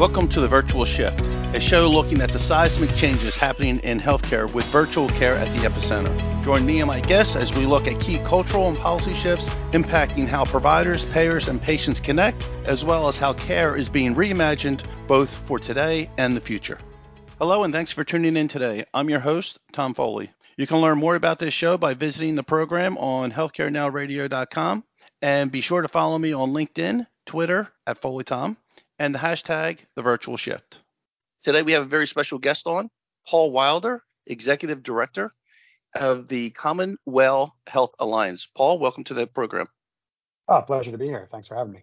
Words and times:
Welcome 0.00 0.28
to 0.28 0.40
the 0.40 0.48
Virtual 0.48 0.86
Shift, 0.86 1.20
a 1.54 1.60
show 1.60 1.86
looking 1.86 2.22
at 2.22 2.32
the 2.32 2.38
seismic 2.38 2.88
changes 2.96 3.36
happening 3.36 3.80
in 3.80 4.00
healthcare 4.00 4.50
with 4.50 4.64
virtual 4.72 5.08
care 5.08 5.34
at 5.34 5.54
the 5.54 5.68
epicenter. 5.68 6.42
Join 6.42 6.64
me 6.64 6.80
and 6.80 6.86
my 6.86 7.00
guests 7.00 7.36
as 7.36 7.52
we 7.52 7.66
look 7.66 7.86
at 7.86 8.00
key 8.00 8.18
cultural 8.20 8.66
and 8.70 8.78
policy 8.78 9.12
shifts 9.12 9.44
impacting 9.72 10.26
how 10.26 10.46
providers, 10.46 11.04
payers, 11.04 11.48
and 11.48 11.60
patients 11.60 12.00
connect, 12.00 12.42
as 12.64 12.82
well 12.82 13.08
as 13.08 13.18
how 13.18 13.34
care 13.34 13.76
is 13.76 13.90
being 13.90 14.14
reimagined 14.14 14.82
both 15.06 15.28
for 15.28 15.58
today 15.58 16.10
and 16.16 16.34
the 16.34 16.40
future. 16.40 16.78
Hello, 17.38 17.62
and 17.62 17.74
thanks 17.74 17.92
for 17.92 18.02
tuning 18.02 18.38
in 18.38 18.48
today. 18.48 18.86
I'm 18.94 19.10
your 19.10 19.20
host, 19.20 19.58
Tom 19.70 19.92
Foley. 19.92 20.30
You 20.56 20.66
can 20.66 20.78
learn 20.78 20.96
more 20.96 21.14
about 21.14 21.40
this 21.40 21.52
show 21.52 21.76
by 21.76 21.92
visiting 21.92 22.36
the 22.36 22.42
program 22.42 22.96
on 22.96 23.32
healthcarenowradio.com 23.32 24.82
and 25.20 25.52
be 25.52 25.60
sure 25.60 25.82
to 25.82 25.88
follow 25.88 26.16
me 26.18 26.32
on 26.32 26.52
LinkedIn, 26.52 27.06
Twitter 27.26 27.70
at 27.86 28.00
FoleyTom, 28.00 28.56
and 29.00 29.14
the 29.14 29.18
hashtag 29.18 29.78
the 29.96 30.02
virtual 30.02 30.36
shift. 30.36 30.78
Today 31.42 31.62
we 31.62 31.72
have 31.72 31.82
a 31.82 31.86
very 31.86 32.06
special 32.06 32.38
guest 32.38 32.66
on, 32.66 32.90
Paul 33.26 33.50
Wilder, 33.50 34.04
Executive 34.26 34.82
Director 34.82 35.32
of 35.94 36.28
the 36.28 36.50
Commonwell 36.50 37.52
Health 37.66 37.94
Alliance. 37.98 38.46
Paul, 38.54 38.78
welcome 38.78 39.02
to 39.04 39.14
the 39.14 39.26
program. 39.26 39.66
Oh, 40.46 40.60
pleasure 40.60 40.92
to 40.92 40.98
be 40.98 41.06
here. 41.06 41.26
Thanks 41.30 41.48
for 41.48 41.54
having 41.54 41.72
me. 41.72 41.82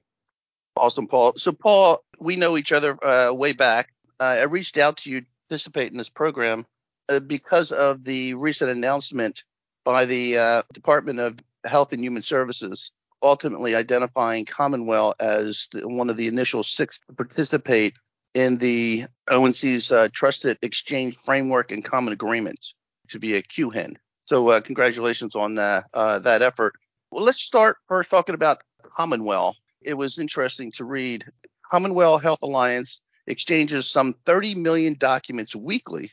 Awesome, 0.77 1.07
Paul. 1.07 1.33
So, 1.37 1.51
Paul, 1.51 2.03
we 2.19 2.35
know 2.35 2.55
each 2.55 2.71
other 2.71 3.03
uh, 3.03 3.33
way 3.33 3.53
back. 3.53 3.89
Uh, 4.19 4.23
I 4.23 4.43
reached 4.43 4.77
out 4.77 4.97
to 4.97 5.09
you 5.09 5.21
to 5.21 5.27
participate 5.49 5.91
in 5.91 5.97
this 5.97 6.09
program 6.09 6.67
uh, 7.09 7.19
because 7.19 7.71
of 7.71 8.03
the 8.03 8.35
recent 8.35 8.69
announcement 8.69 9.43
by 9.85 10.05
the 10.05 10.37
uh, 10.37 10.61
Department 10.71 11.19
of 11.19 11.39
Health 11.65 11.93
and 11.93 12.03
Human 12.03 12.21
Services 12.21 12.91
ultimately 13.21 13.75
identifying 13.75 14.45
Commonwell 14.45 15.13
as 15.19 15.67
the, 15.71 15.87
one 15.87 16.09
of 16.09 16.17
the 16.17 16.27
initial 16.27 16.63
six 16.63 16.99
to 17.07 17.13
participate 17.13 17.95
in 18.33 18.57
the 18.57 19.05
ONC's 19.29 19.91
uh, 19.91 20.07
Trusted 20.13 20.57
Exchange 20.61 21.17
Framework 21.17 21.71
and 21.71 21.83
Common 21.83 22.13
Agreements 22.13 22.73
to 23.09 23.19
be 23.19 23.35
a 23.35 23.41
QHIN. 23.41 23.95
So 24.25 24.49
uh, 24.49 24.61
congratulations 24.61 25.35
on 25.35 25.57
uh, 25.57 25.81
that 25.93 26.41
effort. 26.41 26.73
Well, 27.11 27.23
let's 27.23 27.41
start 27.41 27.77
first 27.87 28.11
talking 28.11 28.35
about 28.35 28.61
Commonwell. 28.97 29.55
It 29.81 29.95
was 29.95 30.19
interesting 30.19 30.71
to 30.73 30.83
read. 30.83 31.25
Commonwell 31.71 32.21
Health 32.21 32.41
Alliance 32.41 33.01
exchanges 33.27 33.89
some 33.89 34.15
30 34.25 34.55
million 34.55 34.95
documents 34.97 35.55
weekly 35.55 36.11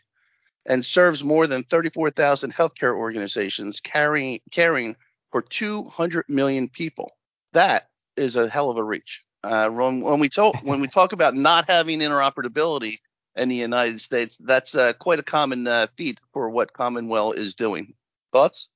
and 0.67 0.85
serves 0.85 1.23
more 1.23 1.47
than 1.47 1.63
34,000 1.63 2.55
healthcare 2.55 2.95
organizations 2.95 3.81
carrying, 3.81 4.41
caring 4.51 4.97
for 5.35 5.43
200 5.43 6.27
million 6.29 6.69
people. 6.69 7.11
That 7.55 7.89
is 8.17 8.37
a 8.37 8.49
hell 8.49 8.71
of 8.71 8.79
a 8.79 8.85
reach. 8.85 9.25
Uh, 9.43 9.69
when, 9.69 10.01
when, 10.01 10.21
we 10.21 10.29
talk 10.29 10.55
when 10.63 10.81
we 10.81 10.87
talk 10.87 11.13
about 11.13 11.35
not 11.35 11.69
having 11.69 11.99
interoperability 11.99 13.01
in 13.35 13.49
the 13.49 13.57
United 13.57 14.01
States, 14.01 14.39
that's 14.39 14.77
uh, 14.77 14.93
quite 14.93 15.19
a 15.19 15.25
common 15.25 15.67
uh, 15.67 15.89
feat 15.97 16.21
for 16.33 16.49
what 16.51 16.73
Commonwell 16.73 17.33
is 17.33 17.57
doing. 17.57 17.95
Thoughts? 18.33 18.69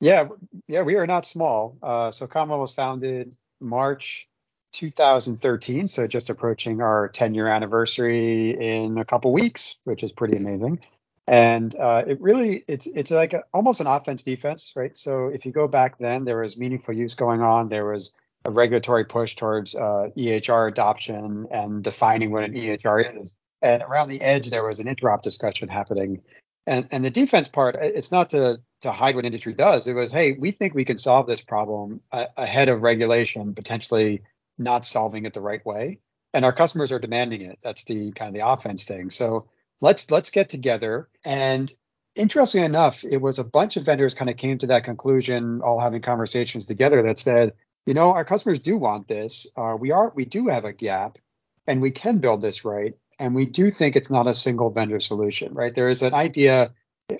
Yeah, 0.00 0.28
yeah, 0.68 0.82
we 0.82 0.94
are 0.94 1.06
not 1.08 1.26
small. 1.26 1.78
Uh, 1.82 2.12
so 2.12 2.28
Commonwell 2.28 2.60
was 2.60 2.70
founded 2.70 3.36
March 3.60 4.28
2013, 4.74 5.88
so 5.88 6.06
just 6.06 6.30
approaching 6.30 6.80
our 6.80 7.08
10 7.08 7.34
year 7.34 7.48
anniversary 7.48 8.50
in 8.50 8.98
a 8.98 9.04
couple 9.04 9.32
weeks, 9.32 9.78
which 9.82 10.04
is 10.04 10.12
pretty 10.12 10.36
amazing 10.36 10.78
and 11.26 11.74
uh, 11.76 12.02
it 12.06 12.20
really 12.20 12.64
it's 12.68 12.86
it's 12.86 13.10
like 13.10 13.32
a, 13.32 13.42
almost 13.52 13.80
an 13.80 13.86
offense 13.86 14.22
defense 14.22 14.72
right? 14.76 14.96
So 14.96 15.28
if 15.28 15.46
you 15.46 15.52
go 15.52 15.66
back 15.66 15.98
then 15.98 16.24
there 16.24 16.38
was 16.38 16.56
meaningful 16.56 16.94
use 16.94 17.14
going 17.14 17.40
on. 17.40 17.68
There 17.68 17.86
was 17.86 18.12
a 18.44 18.50
regulatory 18.50 19.04
push 19.04 19.36
towards 19.36 19.74
uh, 19.74 20.10
ehr 20.16 20.66
adoption 20.66 21.46
and 21.50 21.82
defining 21.82 22.30
what 22.30 22.44
an 22.44 22.56
ehr 22.56 23.00
is. 23.00 23.30
And 23.62 23.82
around 23.82 24.10
the 24.10 24.20
edge 24.20 24.50
there 24.50 24.64
was 24.64 24.80
an 24.80 24.86
interop 24.86 25.22
discussion 25.22 25.68
happening. 25.68 26.20
And 26.66 26.88
and 26.90 27.04
the 27.04 27.10
defense 27.10 27.48
part 27.48 27.76
it's 27.80 28.12
not 28.12 28.30
to 28.30 28.58
to 28.82 28.92
hide 28.92 29.16
what 29.16 29.24
industry 29.24 29.54
does. 29.54 29.86
It 29.86 29.94
was 29.94 30.12
hey 30.12 30.32
we 30.32 30.50
think 30.50 30.74
we 30.74 30.84
can 30.84 30.98
solve 30.98 31.26
this 31.26 31.40
problem 31.40 32.02
ahead 32.12 32.68
of 32.68 32.82
regulation 32.82 33.54
potentially 33.54 34.22
not 34.58 34.84
solving 34.84 35.24
it 35.24 35.32
the 35.32 35.40
right 35.40 35.64
way. 35.64 36.00
And 36.34 36.44
our 36.44 36.52
customers 36.52 36.92
are 36.92 36.98
demanding 36.98 37.42
it. 37.42 37.58
That's 37.62 37.84
the 37.84 38.12
kind 38.12 38.28
of 38.28 38.34
the 38.34 38.46
offense 38.46 38.84
thing. 38.84 39.08
So 39.10 39.48
let's 39.84 40.10
let's 40.10 40.30
get 40.30 40.48
together. 40.48 41.08
And 41.24 41.70
interestingly 42.16 42.64
enough 42.64 43.04
it 43.04 43.18
was 43.18 43.38
a 43.38 43.44
bunch 43.44 43.76
of 43.76 43.84
vendors 43.84 44.14
kind 44.14 44.30
of 44.30 44.36
came 44.36 44.56
to 44.58 44.68
that 44.68 44.84
conclusion 44.84 45.60
all 45.62 45.80
having 45.80 46.00
conversations 46.00 46.64
together 46.64 47.02
that 47.02 47.18
said 47.18 47.52
you 47.86 47.92
know 47.92 48.12
our 48.12 48.24
customers 48.24 48.58
do 48.58 48.78
want 48.78 49.06
this. 49.06 49.46
Uh, 49.56 49.76
we 49.78 49.90
are 49.90 50.10
we 50.14 50.24
do 50.24 50.48
have 50.48 50.64
a 50.64 50.72
gap 50.72 51.18
and 51.66 51.82
we 51.82 51.90
can 51.90 52.18
build 52.18 52.40
this 52.40 52.64
right. 52.64 52.94
And 53.20 53.34
we 53.34 53.46
do 53.46 53.70
think 53.70 53.94
it's 53.94 54.10
not 54.10 54.26
a 54.26 54.34
single 54.34 54.70
vendor 54.70 55.00
solution 55.00 55.52
right? 55.52 55.74
There 55.74 55.90
is 55.90 56.02
an 56.02 56.14
idea 56.14 56.72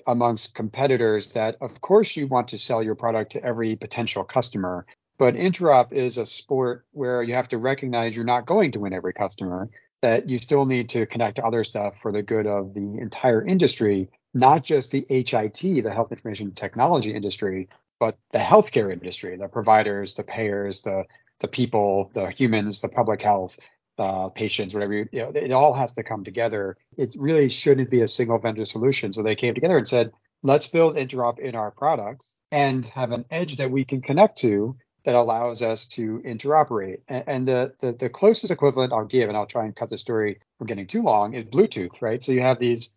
amongst 0.07 0.55
competitors 0.55 1.33
that 1.33 1.57
of 1.61 1.79
course 1.81 2.15
you 2.15 2.25
want 2.25 2.47
to 2.47 2.57
sell 2.57 2.81
your 2.81 2.95
product 2.95 3.33
to 3.33 3.43
every 3.43 3.75
potential 3.75 4.23
customer 4.23 4.87
but 5.19 5.35
interop 5.35 5.93
is 5.93 6.17
a 6.17 6.25
sport 6.25 6.85
where 6.91 7.21
you 7.21 7.35
have 7.35 7.47
to 7.49 7.59
recognize 7.59 8.15
you're 8.15 8.25
not 8.25 8.47
going 8.47 8.71
to 8.71 8.79
win 8.79 8.93
every 8.93 9.13
customer 9.13 9.69
that 10.01 10.29
you 10.29 10.37
still 10.37 10.65
need 10.65 10.89
to 10.89 11.05
connect 11.05 11.37
to 11.37 11.45
other 11.45 11.63
stuff 11.63 11.95
for 12.01 12.11
the 12.11 12.21
good 12.21 12.47
of 12.47 12.73
the 12.73 12.97
entire 12.99 13.45
industry, 13.45 14.09
not 14.33 14.63
just 14.63 14.91
the 14.91 15.05
HIT, 15.09 15.61
the 15.61 15.91
health 15.91 16.11
information 16.11 16.51
technology 16.53 17.13
industry, 17.13 17.69
but 17.99 18.17
the 18.31 18.39
healthcare 18.39 18.91
industry, 18.91 19.37
the 19.37 19.47
providers, 19.47 20.15
the 20.15 20.23
payers, 20.23 20.81
the 20.81 21.05
the 21.39 21.47
people, 21.47 22.11
the 22.13 22.29
humans, 22.29 22.79
the 22.79 22.87
public 22.87 23.21
health, 23.21 23.57
uh, 23.97 24.29
patients, 24.29 24.73
whatever 24.73 24.93
you, 24.93 25.09
you 25.11 25.19
know, 25.19 25.29
it 25.29 25.51
all 25.51 25.73
has 25.73 25.91
to 25.93 26.03
come 26.03 26.23
together. 26.23 26.77
It 26.97 27.15
really 27.17 27.49
shouldn't 27.49 27.89
be 27.89 28.01
a 28.01 28.07
single 28.07 28.39
vendor 28.39 28.65
solution. 28.65 29.13
So 29.13 29.23
they 29.23 29.35
came 29.35 29.53
together 29.53 29.77
and 29.77 29.87
said, 29.87 30.11
let's 30.43 30.67
build 30.67 30.95
interop 30.95 31.39
in 31.39 31.55
our 31.55 31.71
products 31.71 32.25
and 32.51 32.85
have 32.85 33.11
an 33.11 33.25
edge 33.29 33.57
that 33.57 33.71
we 33.71 33.83
can 33.85 34.01
connect 34.01 34.37
to 34.39 34.77
that 35.05 35.15
allows 35.15 35.61
us 35.61 35.85
to 35.85 36.21
interoperate. 36.25 37.01
And, 37.07 37.23
and 37.27 37.47
the, 37.47 37.73
the, 37.79 37.93
the 37.93 38.09
closest 38.09 38.51
equivalent 38.51 38.91
I'll 38.91 39.05
give, 39.05 39.29
and 39.29 39.37
I'll 39.37 39.45
try 39.45 39.63
and 39.63 39.75
cut 39.75 39.89
the 39.89 39.97
story 39.97 40.39
from 40.57 40.67
getting 40.67 40.87
too 40.87 41.03
long, 41.03 41.33
is 41.33 41.45
Bluetooth, 41.45 42.01
right? 42.01 42.21
So 42.21 42.31
you 42.31 42.41
have 42.41 42.59
these 42.59 42.89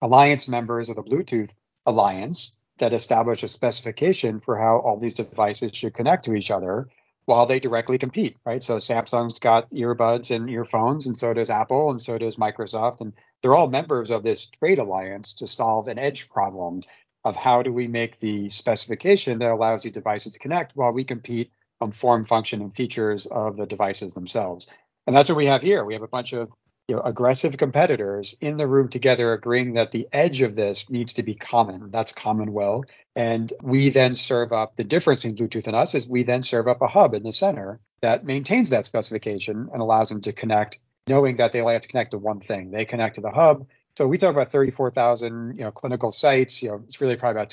alliance 0.00 0.48
members 0.48 0.88
of 0.88 0.96
the 0.96 1.02
Bluetooth 1.02 1.52
alliance 1.84 2.52
that 2.78 2.92
establish 2.92 3.42
a 3.42 3.48
specification 3.48 4.40
for 4.40 4.56
how 4.56 4.78
all 4.78 4.98
these 4.98 5.14
devices 5.14 5.72
should 5.74 5.94
connect 5.94 6.24
to 6.26 6.34
each 6.34 6.50
other 6.50 6.88
while 7.24 7.46
they 7.46 7.58
directly 7.58 7.98
compete, 7.98 8.36
right? 8.44 8.62
So 8.62 8.76
Samsung's 8.76 9.40
got 9.40 9.68
earbuds 9.70 10.34
and 10.34 10.48
earphones, 10.48 11.06
and 11.06 11.18
so 11.18 11.34
does 11.34 11.50
Apple, 11.50 11.90
and 11.90 12.00
so 12.00 12.18
does 12.18 12.36
Microsoft, 12.36 13.00
and 13.00 13.12
they're 13.42 13.54
all 13.54 13.68
members 13.68 14.10
of 14.10 14.22
this 14.22 14.46
trade 14.46 14.78
alliance 14.78 15.32
to 15.34 15.48
solve 15.48 15.88
an 15.88 15.98
edge 15.98 16.28
problem 16.28 16.82
of 17.24 17.34
how 17.34 17.62
do 17.62 17.72
we 17.72 17.88
make 17.88 18.20
the 18.20 18.48
specification 18.48 19.40
that 19.40 19.50
allows 19.50 19.82
these 19.82 19.92
devices 19.92 20.34
to 20.34 20.38
connect 20.38 20.76
while 20.76 20.92
we 20.92 21.02
compete 21.02 21.50
form, 21.92 22.24
function, 22.24 22.60
and 22.62 22.74
features 22.74 23.26
of 23.26 23.56
the 23.56 23.66
devices 23.66 24.14
themselves. 24.14 24.66
And 25.06 25.14
that's 25.14 25.28
what 25.28 25.36
we 25.36 25.46
have 25.46 25.62
here. 25.62 25.84
We 25.84 25.94
have 25.94 26.02
a 26.02 26.08
bunch 26.08 26.32
of 26.32 26.50
you 26.88 26.96
know, 26.96 27.02
aggressive 27.02 27.56
competitors 27.56 28.36
in 28.40 28.56
the 28.56 28.66
room 28.66 28.88
together 28.88 29.32
agreeing 29.32 29.74
that 29.74 29.90
the 29.90 30.08
edge 30.12 30.40
of 30.40 30.54
this 30.54 30.88
needs 30.90 31.14
to 31.14 31.22
be 31.22 31.34
common. 31.34 31.90
That's 31.90 32.12
Commonwell. 32.12 32.84
And 33.16 33.52
we 33.62 33.90
then 33.90 34.14
serve 34.14 34.52
up 34.52 34.76
the 34.76 34.84
difference 34.84 35.24
in 35.24 35.34
Bluetooth 35.34 35.66
and 35.66 35.74
us 35.74 35.94
is 35.94 36.06
we 36.06 36.22
then 36.22 36.42
serve 36.42 36.68
up 36.68 36.82
a 36.82 36.86
hub 36.86 37.14
in 37.14 37.22
the 37.22 37.32
center 37.32 37.80
that 38.02 38.24
maintains 38.24 38.70
that 38.70 38.84
specification 38.84 39.68
and 39.72 39.82
allows 39.82 40.08
them 40.10 40.20
to 40.22 40.32
connect, 40.32 40.78
knowing 41.08 41.36
that 41.36 41.52
they 41.52 41.60
only 41.60 41.72
have 41.72 41.82
to 41.82 41.88
connect 41.88 42.12
to 42.12 42.18
one 42.18 42.40
thing. 42.40 42.70
They 42.70 42.84
connect 42.84 43.16
to 43.16 43.20
the 43.20 43.30
hub 43.30 43.66
so 43.96 44.06
we 44.06 44.18
talk 44.18 44.32
about 44.32 44.52
34,000, 44.52 45.56
you 45.56 45.64
know, 45.64 45.70
clinical 45.70 46.12
sites. 46.12 46.62
You 46.62 46.70
know, 46.70 46.82
it's 46.84 47.00
really 47.00 47.16
probably 47.16 47.40
about 47.40 47.50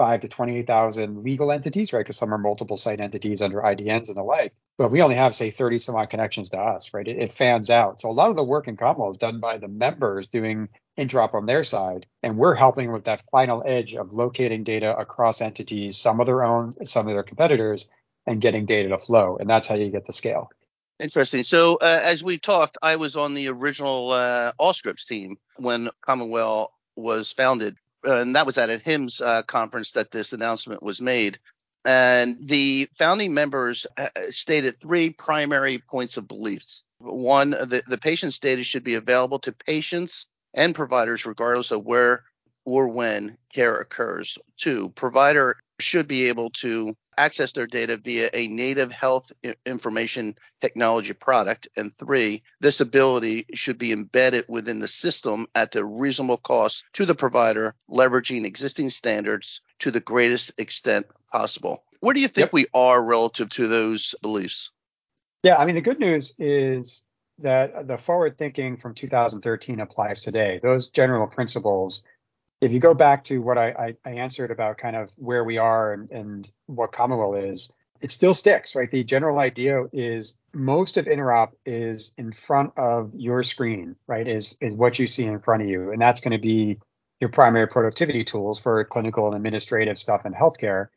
25 0.00 0.20
to 0.20 0.28
28,000 0.28 1.22
legal 1.22 1.52
entities, 1.52 1.92
right? 1.92 2.00
Because 2.00 2.16
some 2.16 2.32
are 2.32 2.38
multiple 2.38 2.78
site 2.78 3.00
entities 3.00 3.42
under 3.42 3.60
IDNs 3.60 4.08
and 4.08 4.16
the 4.16 4.22
like. 4.22 4.54
But 4.78 4.90
we 4.90 5.02
only 5.02 5.16
have, 5.16 5.34
say, 5.34 5.50
30 5.50 5.78
some 5.78 5.94
odd 5.94 6.08
connections 6.08 6.48
to 6.50 6.58
us, 6.58 6.94
right? 6.94 7.06
It, 7.06 7.18
it 7.18 7.32
fans 7.32 7.68
out. 7.68 8.00
So 8.00 8.08
a 8.08 8.12
lot 8.12 8.30
of 8.30 8.36
the 8.36 8.42
work 8.42 8.66
in 8.66 8.78
Commonwell 8.78 9.10
is 9.10 9.18
done 9.18 9.40
by 9.40 9.58
the 9.58 9.68
members 9.68 10.26
doing 10.26 10.70
interop 10.96 11.34
on 11.34 11.44
their 11.44 11.64
side, 11.64 12.06
and 12.22 12.38
we're 12.38 12.54
helping 12.54 12.92
with 12.92 13.04
that 13.04 13.24
final 13.30 13.62
edge 13.66 13.94
of 13.94 14.14
locating 14.14 14.64
data 14.64 14.96
across 14.96 15.42
entities, 15.42 15.98
some 15.98 16.18
of 16.18 16.24
their 16.24 16.42
own, 16.44 16.74
some 16.86 17.06
of 17.06 17.12
their 17.12 17.22
competitors, 17.22 17.86
and 18.26 18.40
getting 18.40 18.64
data 18.64 18.88
to 18.88 18.98
flow. 18.98 19.36
And 19.38 19.50
that's 19.50 19.66
how 19.66 19.74
you 19.74 19.90
get 19.90 20.06
the 20.06 20.14
scale. 20.14 20.50
Interesting. 20.98 21.42
So, 21.42 21.76
uh, 21.76 22.00
as 22.02 22.24
we 22.24 22.38
talked, 22.38 22.78
I 22.82 22.96
was 22.96 23.16
on 23.16 23.34
the 23.34 23.48
original 23.48 24.12
uh, 24.12 24.52
Allscripts 24.58 25.06
team 25.06 25.36
when 25.56 25.90
Commonwell 26.06 26.68
was 26.96 27.32
founded, 27.32 27.76
and 28.04 28.36
that 28.36 28.46
was 28.46 28.58
at 28.58 28.70
a 28.70 28.78
HIMSS 28.78 29.20
uh, 29.20 29.42
conference 29.42 29.92
that 29.92 30.10
this 30.10 30.32
announcement 30.32 30.82
was 30.82 31.00
made. 31.00 31.38
And 31.84 32.38
the 32.38 32.88
founding 32.92 33.32
members 33.32 33.86
uh, 33.96 34.08
stated 34.30 34.80
three 34.80 35.10
primary 35.10 35.78
points 35.78 36.16
of 36.16 36.28
beliefs. 36.28 36.82
One, 36.98 37.50
the, 37.50 37.82
the 37.86 37.98
patient's 37.98 38.38
data 38.38 38.62
should 38.62 38.84
be 38.84 38.96
available 38.96 39.38
to 39.40 39.52
patients 39.52 40.26
and 40.54 40.74
providers 40.74 41.24
regardless 41.24 41.70
of 41.70 41.86
where 41.86 42.24
or 42.66 42.88
when 42.88 43.38
care 43.52 43.76
occurs. 43.76 44.36
Two, 44.58 44.90
provider 44.90 45.56
should 45.80 46.06
be 46.06 46.28
able 46.28 46.50
to 46.50 46.94
access 47.18 47.52
their 47.52 47.66
data 47.66 47.98
via 47.98 48.30
a 48.32 48.48
native 48.48 48.90
health 48.90 49.30
information 49.66 50.34
technology 50.60 51.12
product. 51.12 51.68
And 51.76 51.94
three, 51.94 52.42
this 52.60 52.80
ability 52.80 53.46
should 53.54 53.78
be 53.78 53.92
embedded 53.92 54.46
within 54.48 54.78
the 54.78 54.88
system 54.88 55.46
at 55.54 55.76
a 55.76 55.84
reasonable 55.84 56.38
cost 56.38 56.84
to 56.94 57.04
the 57.04 57.14
provider, 57.14 57.74
leveraging 57.90 58.46
existing 58.46 58.90
standards 58.90 59.60
to 59.80 59.90
the 59.90 60.00
greatest 60.00 60.52
extent 60.58 61.06
possible. 61.30 61.84
Where 62.00 62.14
do 62.14 62.20
you 62.20 62.28
think 62.28 62.46
yep. 62.46 62.52
we 62.52 62.66
are 62.72 63.02
relative 63.02 63.50
to 63.50 63.66
those 63.66 64.14
beliefs? 64.22 64.70
Yeah, 65.42 65.56
I 65.56 65.66
mean, 65.66 65.74
the 65.74 65.82
good 65.82 66.00
news 66.00 66.34
is 66.38 67.04
that 67.38 67.86
the 67.86 67.98
forward 67.98 68.38
thinking 68.38 68.76
from 68.76 68.94
2013 68.94 69.80
applies 69.80 70.20
today. 70.20 70.60
Those 70.62 70.88
general 70.88 71.26
principles, 71.26 72.02
if 72.60 72.72
you 72.72 72.78
go 72.78 72.94
back 72.94 73.24
to 73.24 73.40
what 73.40 73.58
I, 73.58 73.70
I, 73.70 73.96
I 74.04 74.14
answered 74.14 74.50
about 74.50 74.78
kind 74.78 74.96
of 74.96 75.10
where 75.16 75.44
we 75.44 75.58
are 75.58 75.92
and, 75.92 76.10
and 76.10 76.50
what 76.66 76.92
Commonwell 76.92 77.34
is, 77.34 77.72
it 78.00 78.10
still 78.10 78.34
sticks, 78.34 78.74
right? 78.74 78.90
The 78.90 79.04
general 79.04 79.38
idea 79.38 79.84
is 79.92 80.34
most 80.54 80.96
of 80.96 81.06
interop 81.06 81.50
is 81.66 82.12
in 82.16 82.32
front 82.32 82.72
of 82.76 83.12
your 83.14 83.42
screen, 83.42 83.96
right? 84.06 84.26
Is 84.26 84.56
is 84.60 84.72
what 84.74 84.98
you 84.98 85.06
see 85.06 85.24
in 85.24 85.40
front 85.40 85.62
of 85.62 85.68
you, 85.68 85.92
and 85.92 86.00
that's 86.00 86.20
going 86.20 86.32
to 86.32 86.38
be 86.38 86.78
your 87.20 87.30
primary 87.30 87.68
productivity 87.68 88.24
tools 88.24 88.58
for 88.58 88.82
clinical 88.84 89.26
and 89.26 89.36
administrative 89.36 89.98
stuff 89.98 90.24
in 90.24 90.32
healthcare, 90.32 90.88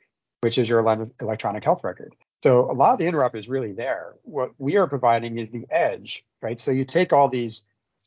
which 0.42 0.58
is 0.58 0.70
your 0.70 0.80
electronic 1.20 1.64
health 1.64 1.84
record. 1.84 2.16
So 2.42 2.72
a 2.72 2.74
lot 2.74 2.94
of 2.94 3.00
the 3.00 3.06
interop 3.06 3.36
is 3.36 3.48
really 3.48 3.74
there. 3.74 4.14
What 4.24 4.52
we 4.58 4.78
are 4.78 4.88
providing 4.88 5.38
is 5.38 5.52
the 5.52 5.66
edge, 5.70 6.24
right? 6.42 6.60
So 6.60 6.72
you 6.72 6.86
take 6.86 7.12
all 7.12 7.28
these 7.28 7.64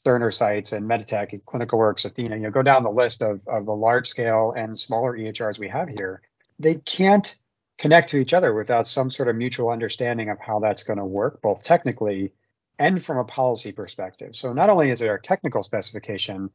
Cerner 0.07 0.33
sites 0.33 0.73
and 0.73 0.89
Meditech 0.89 1.33
and 1.33 1.45
ClinicalWorks, 1.45 2.05
Athena, 2.05 2.37
you 2.37 2.43
know, 2.43 2.51
go 2.51 2.63
down 2.63 2.85
the 2.85 2.91
list 2.91 3.23
of, 3.23 3.41
of 3.49 3.67
the 3.67 3.75
large 3.75 4.07
scale 4.07 4.55
and 4.57 4.79
smaller 4.79 5.17
EHRs 5.17 5.59
we 5.59 5.69
have 5.69 5.89
here. 5.89 6.23
They 6.59 6.77
can't 6.77 7.37
connect 7.79 8.11
to 8.11 8.17
each 8.17 8.33
other 8.33 8.55
without 8.55 8.87
some 8.87 9.11
sort 9.11 9.29
of 9.29 9.37
mutual 9.37 9.71
understanding 9.71 10.31
of 10.31 10.39
how 10.39 10.61
that's 10.61 10.85
going 10.85 10.99
to 10.99 11.05
work, 11.05 11.43
both 11.43 11.63
technically 11.63 12.33
and 12.79 13.05
from 13.05 13.19
a 13.19 13.25
policy 13.25 13.73
perspective. 13.73 14.37
So 14.37 14.53
not 14.53 14.71
only 14.71 14.91
is 14.91 15.01
there 15.01 15.15
a 15.15 15.21
technical 15.21 15.63
specification, 15.63 16.51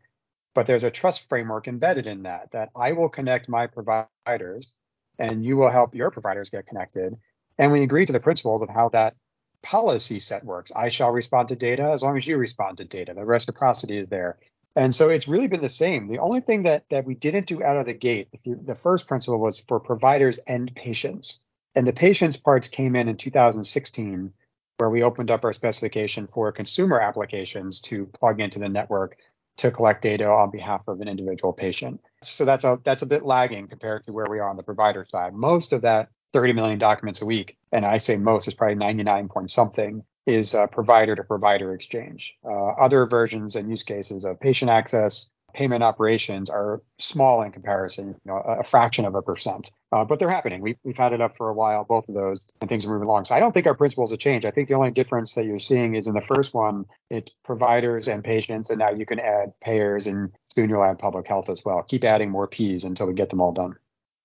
but 0.53 0.65
there's 0.65 0.83
a 0.83 0.91
trust 0.91 1.27
framework 1.27 1.67
embedded 1.67 2.07
in 2.07 2.23
that, 2.23 2.51
that 2.51 2.69
I 2.75 2.93
will 2.93 3.09
connect 3.09 3.49
my 3.49 3.67
providers 3.67 4.71
and 5.19 5.43
you 5.43 5.57
will 5.57 5.69
help 5.69 5.93
your 5.93 6.09
providers 6.09 6.49
get 6.49 6.67
connected. 6.67 7.15
And 7.57 7.71
we 7.71 7.83
agree 7.83 8.05
to 8.05 8.13
the 8.13 8.19
principles 8.19 8.61
of 8.61 8.69
how 8.69 8.89
that 8.89 9.15
policy 9.63 10.19
set 10.19 10.43
works. 10.43 10.71
I 10.75 10.89
shall 10.89 11.11
respond 11.11 11.49
to 11.49 11.55
data 11.55 11.83
as 11.83 12.03
long 12.03 12.17
as 12.17 12.25
you 12.25 12.37
respond 12.37 12.77
to 12.77 12.85
data. 12.85 13.13
The 13.13 13.25
reciprocity 13.25 13.97
is 13.97 14.09
there. 14.09 14.37
And 14.75 14.95
so 14.95 15.09
it's 15.09 15.27
really 15.27 15.47
been 15.47 15.61
the 15.61 15.69
same. 15.69 16.07
The 16.07 16.19
only 16.19 16.41
thing 16.41 16.63
that 16.63 16.85
that 16.89 17.05
we 17.05 17.15
didn't 17.15 17.47
do 17.47 17.63
out 17.63 17.77
of 17.77 17.85
the 17.85 17.93
gate, 17.93 18.29
you, 18.43 18.59
the 18.63 18.75
first 18.75 19.07
principle 19.07 19.39
was 19.39 19.59
for 19.59 19.79
providers 19.79 20.39
and 20.47 20.73
patients. 20.73 21.39
And 21.75 21.85
the 21.85 21.93
patients 21.93 22.37
parts 22.37 22.67
came 22.67 22.95
in 22.95 23.07
in 23.07 23.17
2016, 23.17 24.33
where 24.77 24.89
we 24.89 25.03
opened 25.03 25.31
up 25.31 25.43
our 25.43 25.53
specification 25.53 26.27
for 26.27 26.51
consumer 26.51 26.99
applications 26.99 27.81
to 27.81 28.05
plug 28.05 28.39
into 28.39 28.59
the 28.59 28.69
network 28.69 29.17
to 29.57 29.71
collect 29.71 30.01
data 30.01 30.25
on 30.25 30.51
behalf 30.51 30.81
of 30.87 31.01
an 31.01 31.07
individual 31.07 31.53
patient. 31.53 32.01
So 32.23 32.45
that's 32.45 32.63
a 32.63 32.79
that's 32.83 33.01
a 33.01 33.05
bit 33.05 33.25
lagging 33.25 33.67
compared 33.67 34.05
to 34.05 34.13
where 34.13 34.27
we 34.29 34.39
are 34.39 34.49
on 34.49 34.55
the 34.55 34.63
provider 34.63 35.05
side. 35.05 35.33
Most 35.33 35.73
of 35.73 35.81
that 35.81 36.09
30 36.33 36.53
million 36.53 36.79
documents 36.79 37.21
a 37.21 37.25
week, 37.25 37.57
and 37.71 37.85
I 37.85 37.97
say 37.97 38.17
most 38.17 38.47
is 38.47 38.53
probably 38.53 38.75
99 38.75 39.29
point 39.29 39.51
something, 39.51 40.03
is 40.25 40.55
provider 40.71 41.15
to 41.15 41.23
provider 41.23 41.73
exchange. 41.73 42.35
Uh, 42.45 42.69
other 42.69 43.05
versions 43.05 43.55
and 43.55 43.69
use 43.69 43.83
cases 43.83 44.23
of 44.23 44.39
patient 44.39 44.69
access, 44.69 45.29
payment 45.53 45.83
operations 45.83 46.49
are 46.49 46.81
small 46.97 47.41
in 47.41 47.51
comparison, 47.51 48.09
you 48.09 48.31
know, 48.31 48.37
a, 48.37 48.63
fraction 48.63 49.05
of 49.05 49.15
a 49.15 49.21
percent, 49.21 49.71
uh, 49.91 50.05
but 50.05 50.19
they're 50.19 50.29
happening. 50.29 50.61
We've, 50.61 50.77
we've 50.83 50.97
had 50.97 51.13
it 51.13 51.21
up 51.21 51.35
for 51.35 51.49
a 51.49 51.53
while, 51.53 51.83
both 51.83 52.07
of 52.07 52.15
those, 52.15 52.39
and 52.61 52.69
things 52.69 52.85
are 52.85 52.89
moving 52.89 53.07
along. 53.07 53.25
So 53.25 53.35
I 53.35 53.39
don't 53.39 53.51
think 53.51 53.67
our 53.67 53.75
principles 53.75 54.11
have 54.11 54.19
changed. 54.19 54.45
I 54.45 54.51
think 54.51 54.69
the 54.69 54.75
only 54.75 54.91
difference 54.91 55.35
that 55.35 55.45
you're 55.45 55.59
seeing 55.59 55.95
is 55.95 56.07
in 56.07 56.13
the 56.13 56.21
first 56.21 56.53
one, 56.53 56.85
it's 57.09 57.33
providers 57.43 58.07
and 58.07 58.23
patients, 58.23 58.69
and 58.69 58.79
now 58.79 58.91
you 58.91 59.05
can 59.05 59.19
add 59.19 59.53
payers 59.59 60.07
and 60.07 60.31
soon 60.55 60.69
you'll 60.69 60.83
add 60.83 60.99
public 60.99 61.27
health 61.27 61.49
as 61.49 61.63
well. 61.65 61.83
Keep 61.83 62.03
adding 62.03 62.29
more 62.29 62.47
P's 62.47 62.83
until 62.83 63.07
we 63.07 63.13
get 63.13 63.29
them 63.29 63.41
all 63.41 63.51
done 63.51 63.75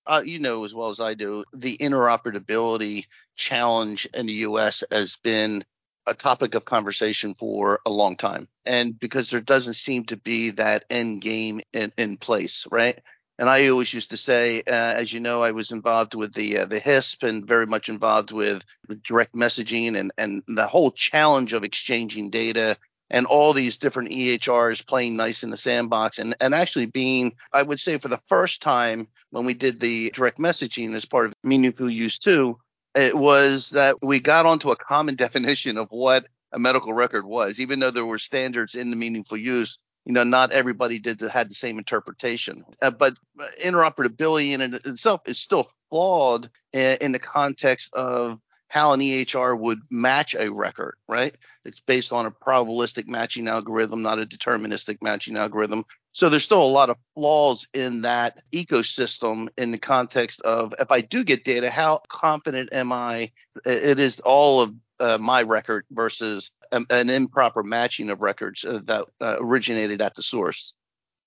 uh, 0.07 0.23
you 0.25 0.39
know 0.39 0.63
as 0.63 0.73
well 0.73 0.89
as 0.89 0.99
I 0.99 1.13
do, 1.13 1.43
the 1.53 1.77
interoperability 1.77 3.05
challenge 3.35 4.07
in 4.13 4.25
the 4.25 4.33
U.S. 4.33 4.83
has 4.91 5.17
been 5.17 5.63
a 6.07 6.13
topic 6.13 6.55
of 6.55 6.65
conversation 6.65 7.33
for 7.33 7.81
a 7.85 7.89
long 7.91 8.15
time, 8.15 8.47
and 8.65 8.97
because 8.97 9.29
there 9.29 9.41
doesn't 9.41 9.73
seem 9.73 10.05
to 10.05 10.17
be 10.17 10.51
that 10.51 10.85
end 10.89 11.21
game 11.21 11.61
in, 11.73 11.91
in 11.97 12.17
place, 12.17 12.65
right? 12.71 12.99
And 13.39 13.49
I 13.49 13.67
always 13.67 13.93
used 13.93 14.09
to 14.09 14.17
say, 14.17 14.61
uh, 14.65 14.95
as 14.95 15.13
you 15.13 15.19
know, 15.19 15.43
I 15.43 15.51
was 15.51 15.71
involved 15.71 16.15
with 16.15 16.33
the 16.33 16.59
uh, 16.59 16.65
the 16.65 16.79
HISP 16.79 17.23
and 17.23 17.45
very 17.45 17.67
much 17.67 17.89
involved 17.89 18.31
with 18.31 18.63
direct 19.03 19.35
messaging 19.35 19.95
and 19.97 20.11
and 20.17 20.41
the 20.47 20.67
whole 20.67 20.91
challenge 20.91 21.53
of 21.53 21.63
exchanging 21.63 22.29
data 22.29 22.77
and 23.09 23.25
all 23.25 23.53
these 23.53 23.77
different 23.77 24.09
EHRs 24.09 24.85
playing 24.85 25.15
nice 25.15 25.43
in 25.43 25.49
the 25.49 25.57
sandbox 25.57 26.19
and, 26.19 26.35
and 26.41 26.53
actually 26.53 26.87
being, 26.87 27.33
I 27.53 27.63
would 27.63 27.79
say, 27.79 27.97
for 27.97 28.07
the 28.07 28.21
first 28.27 28.61
time 28.61 29.07
when 29.31 29.45
we 29.45 29.53
did 29.53 29.79
the 29.79 30.11
direct 30.11 30.37
messaging 30.37 30.93
as 30.93 31.05
part 31.05 31.27
of 31.27 31.33
Meaningful 31.43 31.89
Use 31.89 32.19
2, 32.19 32.57
it 32.95 33.15
was 33.15 33.71
that 33.71 33.95
we 34.01 34.19
got 34.19 34.45
onto 34.45 34.71
a 34.71 34.75
common 34.75 35.15
definition 35.25 35.77
of 35.77 35.89
what 35.89 36.27
a 36.51 36.59
medical 36.59 36.93
record 36.93 37.25
was, 37.25 37.59
even 37.59 37.79
though 37.79 37.91
there 37.91 38.05
were 38.05 38.19
standards 38.19 38.75
in 38.75 38.89
the 38.89 38.95
meaningful 38.95 39.37
use. 39.37 39.77
You 40.05 40.13
know, 40.13 40.23
not 40.23 40.53
everybody 40.53 40.99
did 40.99 41.19
the, 41.19 41.29
had 41.29 41.49
the 41.49 41.53
same 41.53 41.77
interpretation, 41.77 42.63
uh, 42.81 42.91
but 42.91 43.15
interoperability 43.61 44.51
in 44.51 44.61
itself 44.61 45.21
is 45.25 45.37
still 45.37 45.69
flawed 45.89 46.49
in, 46.71 46.97
in 47.01 47.11
the 47.11 47.19
context 47.19 47.93
of 47.93 48.39
how 48.67 48.91
an 48.91 48.99
EHR 48.99 49.57
would 49.57 49.79
match 49.89 50.35
a 50.35 50.51
record, 50.51 50.95
right? 51.07 51.35
It's 51.65 51.79
based 51.79 52.11
on 52.11 52.25
a 52.25 52.31
probabilistic 52.31 53.07
matching 53.07 53.47
algorithm, 53.47 54.01
not 54.01 54.19
a 54.19 54.25
deterministic 54.25 55.01
matching 55.01 55.37
algorithm. 55.37 55.85
So 56.11 56.29
there's 56.29 56.43
still 56.43 56.63
a 56.63 56.67
lot 56.67 56.89
of 56.89 56.97
flaws 57.15 57.67
in 57.73 58.01
that 58.01 58.43
ecosystem 58.51 59.49
in 59.57 59.71
the 59.71 59.77
context 59.77 60.41
of 60.41 60.73
if 60.79 60.91
I 60.91 61.01
do 61.01 61.23
get 61.23 61.45
data, 61.45 61.69
how 61.69 62.01
confident 62.09 62.73
am 62.73 62.91
I 62.91 63.31
it 63.65 63.99
is 63.99 64.19
all 64.21 64.61
of 64.61 64.73
uh, 64.99 65.17
my 65.19 65.43
record 65.43 65.85
versus 65.91 66.51
an 66.71 67.09
improper 67.09 67.63
matching 67.63 68.09
of 68.09 68.21
records 68.21 68.65
uh, 68.65 68.81
that 68.85 69.05
uh, 69.21 69.37
originated 69.39 70.01
at 70.01 70.15
the 70.15 70.23
source? 70.23 70.73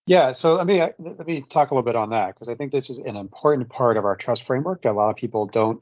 Yeah, 0.07 0.33
so 0.33 0.55
let 0.55 0.67
me 0.67 0.81
let 0.81 1.27
me 1.27 1.43
talk 1.43 1.71
a 1.71 1.75
little 1.75 1.85
bit 1.85 1.95
on 1.95 2.11
that 2.11 2.35
because 2.35 2.49
I 2.49 2.55
think 2.55 2.73
this 2.73 2.91
is 2.91 2.99
an 2.99 3.17
important 3.17 3.69
part 3.69 3.97
of 3.97 4.05
our 4.05 4.17
trust 4.17 4.45
framework 4.45 4.83
that 4.83 4.91
a 4.91 4.93
lot 4.93 5.11
of 5.11 5.17
people 5.17 5.47
don't 5.47 5.81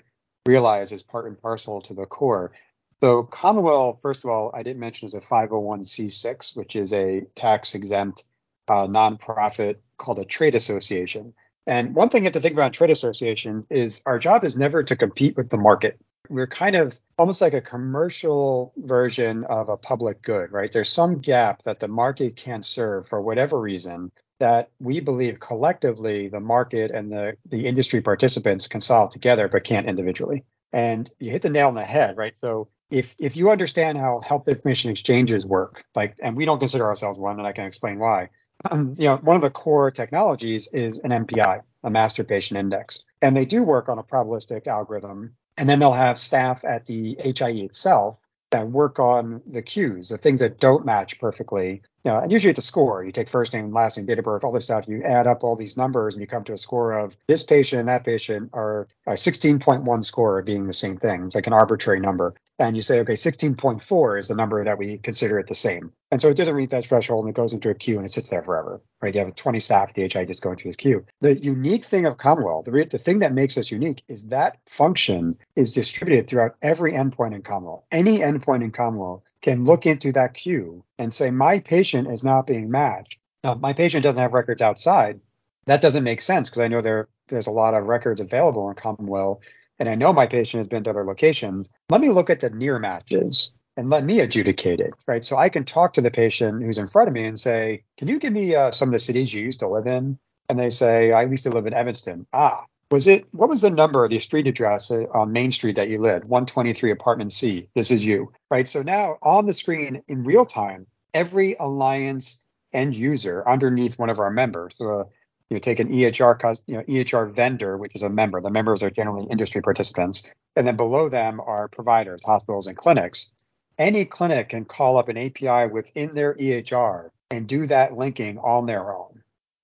realize 0.49 0.93
is 0.93 1.03
part 1.03 1.27
and 1.27 1.41
parcel 1.41 1.83
to 1.83 1.95
the 1.95 2.07
core. 2.07 2.53
So 3.01 3.23
Commonwell, 3.23 4.01
first 4.03 4.25
of 4.25 4.31
all, 4.31 4.51
I 4.55 4.63
didn't 4.63 4.81
mention 4.81 5.07
is 5.07 5.15
a 5.15 5.21
501c6, 5.21 6.57
which 6.57 6.75
is 6.75 6.93
a 6.93 7.23
tax 7.37 7.75
exempt 7.75 8.25
uh, 8.67 8.87
nonprofit 8.87 9.77
called 9.99 10.19
a 10.19 10.25
trade 10.25 10.55
association. 10.55 11.35
And 11.67 11.95
one 11.95 12.09
thing 12.09 12.23
you 12.23 12.27
have 12.27 12.33
to 12.33 12.41
think 12.41 12.55
about 12.55 12.73
trade 12.73 12.91
associations 12.91 13.67
is 13.71 14.01
our 14.07 14.19
job 14.19 14.43
is 14.43 14.57
never 14.57 14.83
to 14.83 14.97
compete 14.97 15.37
with 15.37 15.51
the 15.51 15.59
market. 15.59 16.01
We're 16.31 16.47
kind 16.47 16.77
of 16.77 16.99
almost 17.19 17.41
like 17.41 17.55
a 17.55 17.61
commercial 17.61 18.73
version 18.77 19.45
of 19.45 19.69
a 19.69 19.77
public 19.77 20.23
good, 20.23 20.51
right? 20.51 20.73
There's 20.73 20.91
some 20.91 21.21
gap 21.21 21.63
that 21.65 21.79
the 21.79 21.89
market 21.89 22.37
can't 22.37 22.65
serve 22.65 23.09
for 23.09 23.21
whatever 23.21 23.61
reason 23.61 24.13
that 24.39 24.71
we 24.79 25.01
believe 25.01 25.41
collectively 25.41 26.29
the 26.29 26.41
market 26.41 26.91
and 26.91 27.11
the, 27.11 27.37
the 27.47 27.67
industry 27.67 28.01
participants 28.01 28.67
can 28.67 28.81
solve 28.81 29.11
together 29.11 29.49
but 29.49 29.65
can't 29.65 29.87
individually. 29.87 30.45
And 30.73 31.11
you 31.19 31.31
hit 31.31 31.43
the 31.43 31.51
nail 31.51 31.69
on 31.69 31.75
the 31.75 31.85
head, 31.85 32.17
right? 32.17 32.35
So 32.41 32.69
if 32.91 33.15
if 33.19 33.37
you 33.37 33.51
understand 33.51 33.99
how 33.99 34.21
health 34.21 34.49
information 34.49 34.91
exchanges 34.91 35.47
work, 35.47 35.85
like 35.95 36.17
and 36.21 36.37
we 36.37 36.45
don't 36.45 36.59
consider 36.59 36.87
ourselves 36.87 37.19
one, 37.19 37.39
and 37.39 37.47
I 37.47 37.53
can 37.53 37.67
explain 37.67 37.99
why. 37.99 38.31
Um, 38.71 38.97
you 38.99 39.07
know, 39.07 39.17
one 39.19 39.37
of 39.37 39.43
the 39.43 39.51
core 39.51 39.91
technologies 39.91 40.69
is 40.73 40.99
an 40.99 41.11
MPI, 41.11 41.63
a 41.85 41.91
master 41.91 42.25
patient 42.25 42.59
index. 42.59 43.05
And 43.23 43.37
they 43.37 43.45
do 43.45 43.63
work 43.63 43.89
on 43.89 43.99
a 43.99 44.03
probabilistic 44.03 44.67
algorithm. 44.67 45.35
And 45.57 45.69
then 45.69 45.79
they'll 45.79 45.93
have 45.93 46.19
staff 46.19 46.65
at 46.65 46.87
the 46.87 47.17
HIE 47.23 47.65
itself 47.65 48.19
that 48.51 48.69
work 48.69 48.99
on 48.99 49.43
the 49.47 49.63
cues, 49.63 50.09
the 50.09 50.19
things 50.19 50.41
that 50.41 50.59
don't 50.59 50.87
match 50.87 51.19
perfectly, 51.21 51.83
and 52.17 52.33
usually 52.33 52.51
it's 52.51 52.59
a 52.59 52.63
score. 52.63 53.05
You 53.05 53.13
take 53.13 53.29
first 53.29 53.53
name, 53.53 53.73
last 53.73 53.97
name, 53.97 54.07
date 54.07 54.19
of 54.19 54.25
birth, 54.25 54.45
all 54.45 54.53
this 54.53 54.65
stuff. 54.65 54.89
You 54.89 55.03
add 55.03 55.27
up 55.27 55.45
all 55.45 55.57
these 55.57 55.77
numbers 55.77 56.15
and 56.15 56.21
you 56.21 56.27
come 56.27 56.45
to 56.45 56.55
a 56.55 56.59
score 56.59 56.93
of 56.93 57.17
this 57.27 57.43
patient 57.43 57.81
and 57.81 57.89
that 57.89 58.05
patient 58.05 58.51
are 58.53 58.89
a 59.07 59.13
16.1 59.13 60.05
score 60.05 60.43
being 60.43 60.67
the 60.67 60.73
same 60.73 60.97
thing. 60.97 61.25
It's 61.25 61.35
like 61.35 61.47
an 61.47 61.53
arbitrary 61.53 62.01
number. 62.01 62.35
And 62.61 62.75
you 62.75 62.83
say, 62.83 62.99
okay, 63.01 63.13
16.4 63.13 64.19
is 64.19 64.27
the 64.27 64.35
number 64.35 64.65
that 64.65 64.79
we 64.79 64.99
consider 64.99 65.39
it 65.39 65.47
the 65.47 65.55
same. 65.55 65.93
And 66.11 66.21
so 66.21 66.29
it 66.29 66.37
doesn't 66.37 66.57
meet 66.57 66.71
that 66.71 66.87
threshold 66.87 67.25
and 67.25 67.31
it 67.31 67.37
goes 67.37 67.53
into 67.53 67.71
a 67.71 67.75
queue 67.75 67.99
and 67.99 68.07
it 68.07 68.11
sits 68.11 68.31
there 68.31 68.43
forever, 68.43 68.81
right? 69.01 69.15
You 69.15 69.21
have 69.21 69.35
20 69.35 69.61
staff 69.61 69.91
at 69.91 69.95
the 69.95 70.09
HIE 70.09 70.25
just 70.25 70.43
going 70.43 70.57
through 70.57 70.73
the 70.73 70.77
queue. 70.77 71.05
The 71.21 71.35
unique 71.35 71.85
thing 71.85 72.07
of 72.07 72.17
Commonwell, 72.17 72.65
the, 72.65 72.73
re- 72.73 72.85
the 72.85 72.99
thing 72.99 73.21
that 73.21 73.33
makes 73.33 73.57
us 73.57 73.71
unique 73.71 74.03
is 74.09 74.25
that 74.25 74.59
function 74.67 75.37
is 75.55 75.73
distributed 75.73 76.27
throughout 76.27 76.57
every 76.63 76.93
endpoint 76.93 77.35
in 77.35 77.43
Commonwell. 77.43 77.85
Any 77.93 78.19
endpoint 78.19 78.65
in 78.65 78.73
Commonwell 78.73 79.23
can 79.43 79.65
look 79.65 79.87
into 79.87 80.13
that 80.13 80.35
queue 80.35 80.85
and 80.99 81.13
say, 81.13 81.31
my 81.31 81.61
patient 81.61 82.11
is 82.11 82.25
not 82.25 82.47
being 82.47 82.71
matched. 82.71 83.19
Now, 83.45 83.55
my 83.55 83.73
patient 83.73 84.03
doesn't 84.03 84.21
have 84.21 84.33
records 84.33 84.63
outside. 84.63 85.21
That 85.67 85.81
doesn't 85.81 86.05
make 86.05 86.21
sense 86.21 86.49
because 86.49 86.61
I 86.61 86.69
know 86.69 86.81
there 86.81 87.09
there's 87.29 87.47
a 87.47 87.53
lot 87.53 87.75
of 87.75 87.85
records 87.85 88.21
available 88.21 88.69
in 88.71 88.75
Commonwell 88.75 89.41
and 89.79 89.89
I 89.89 89.95
know 89.95 90.13
my 90.13 90.27
patient 90.27 90.61
has 90.61 90.67
been 90.67 90.85
to 90.85 90.91
other 90.91 91.05
locations, 91.05 91.69
let 91.91 92.01
me 92.01 92.09
look 92.09 92.31
at 92.31 92.41
the 92.41 92.51
near 92.51 92.79
matches 92.79 93.53
and 93.77 93.91
let 93.91 94.05
me 94.05 94.21
adjudicate 94.21 94.81
it, 94.81 94.93
right? 95.07 95.25
So 95.25 95.37
I 95.37 95.49
can 95.49 95.65
talk 95.65 95.95
to 95.95 96.01
the 96.01 96.11
patient 96.11 96.63
who's 96.63 96.79
in 96.79 96.89
front 96.89 97.09
of 97.09 97.15
me 97.15 97.25
and 97.27 97.39
say, 97.39 97.85
can 97.97 98.09
you 98.09 98.19
give 98.19 98.33
me 98.33 98.55
uh, 98.55 98.73
some 98.73 98.89
of 98.89 98.93
the 98.93 98.99
cities 98.99 99.33
you 99.33 99.43
used 99.43 99.61
to 99.61 99.69
live 99.69 99.87
in? 99.87 100.19
And 100.49 100.59
they 100.59 100.71
say, 100.71 101.13
I 101.13 101.23
used 101.25 101.45
to 101.45 101.51
live 101.51 101.67
in 101.67 101.75
Evanston. 101.75 102.27
Ah, 102.33 102.65
was 102.91 103.07
it, 103.07 103.27
what 103.33 103.49
was 103.49 103.61
the 103.61 103.71
number 103.71 104.05
of 104.05 104.11
the 104.11 104.19
street 104.19 104.47
address 104.47 104.91
uh, 104.91 105.05
on 105.13 105.33
Main 105.33 105.51
Street 105.51 105.77
that 105.77 105.89
you 105.89 106.01
lived? 106.01 106.25
123 106.25 106.91
apartment 106.91 107.33
C. 107.33 107.69
This 107.75 107.91
is 107.91 108.05
you, 108.05 108.33
right? 108.51 108.67
So 108.67 108.83
now 108.83 109.19
on 109.23 109.47
the 109.47 109.53
screen 109.53 110.03
in 110.09 110.25
real 110.25 110.47
time, 110.47 110.87
every 111.13 111.55
Alliance 111.59 112.39
end 112.73 112.97
user 112.97 113.47
underneath 113.47 113.99
one 113.99 114.11
of 114.11 114.19
our 114.19 114.31
members, 114.31 114.75
so 114.77 115.01
uh, 115.01 115.05
you 115.51 115.61
take 115.61 115.81
an 115.81 115.89
EHR, 115.89 116.61
you 116.67 116.77
know, 116.77 116.83
EHR 116.83 117.35
vendor, 117.35 117.79
which 117.79 117.95
is 117.95 118.03
a 118.03 118.09
member. 118.09 118.41
The 118.41 118.51
members 118.51 118.83
are 118.83 118.91
generally 118.91 119.27
industry 119.31 119.63
participants, 119.63 120.23
and 120.57 120.67
then 120.67 120.77
below 120.77 121.09
them 121.09 121.41
are 121.41 121.69
providers, 121.69 122.21
hospitals, 122.25 122.67
and 122.67 122.77
clinics. 122.77 123.31
Any 123.79 124.05
clinic 124.05 124.51
can 124.51 124.65
call 124.65 124.99
up 124.99 125.09
an 125.09 125.17
API 125.17 125.73
within 125.73 126.15
their 126.15 126.35
EHR 126.35 127.11
and 127.31 127.47
do 127.47 127.67
that 127.67 127.97
linking 127.97 128.39
on 128.39 128.67
their 128.67 128.93
own. 128.93 129.18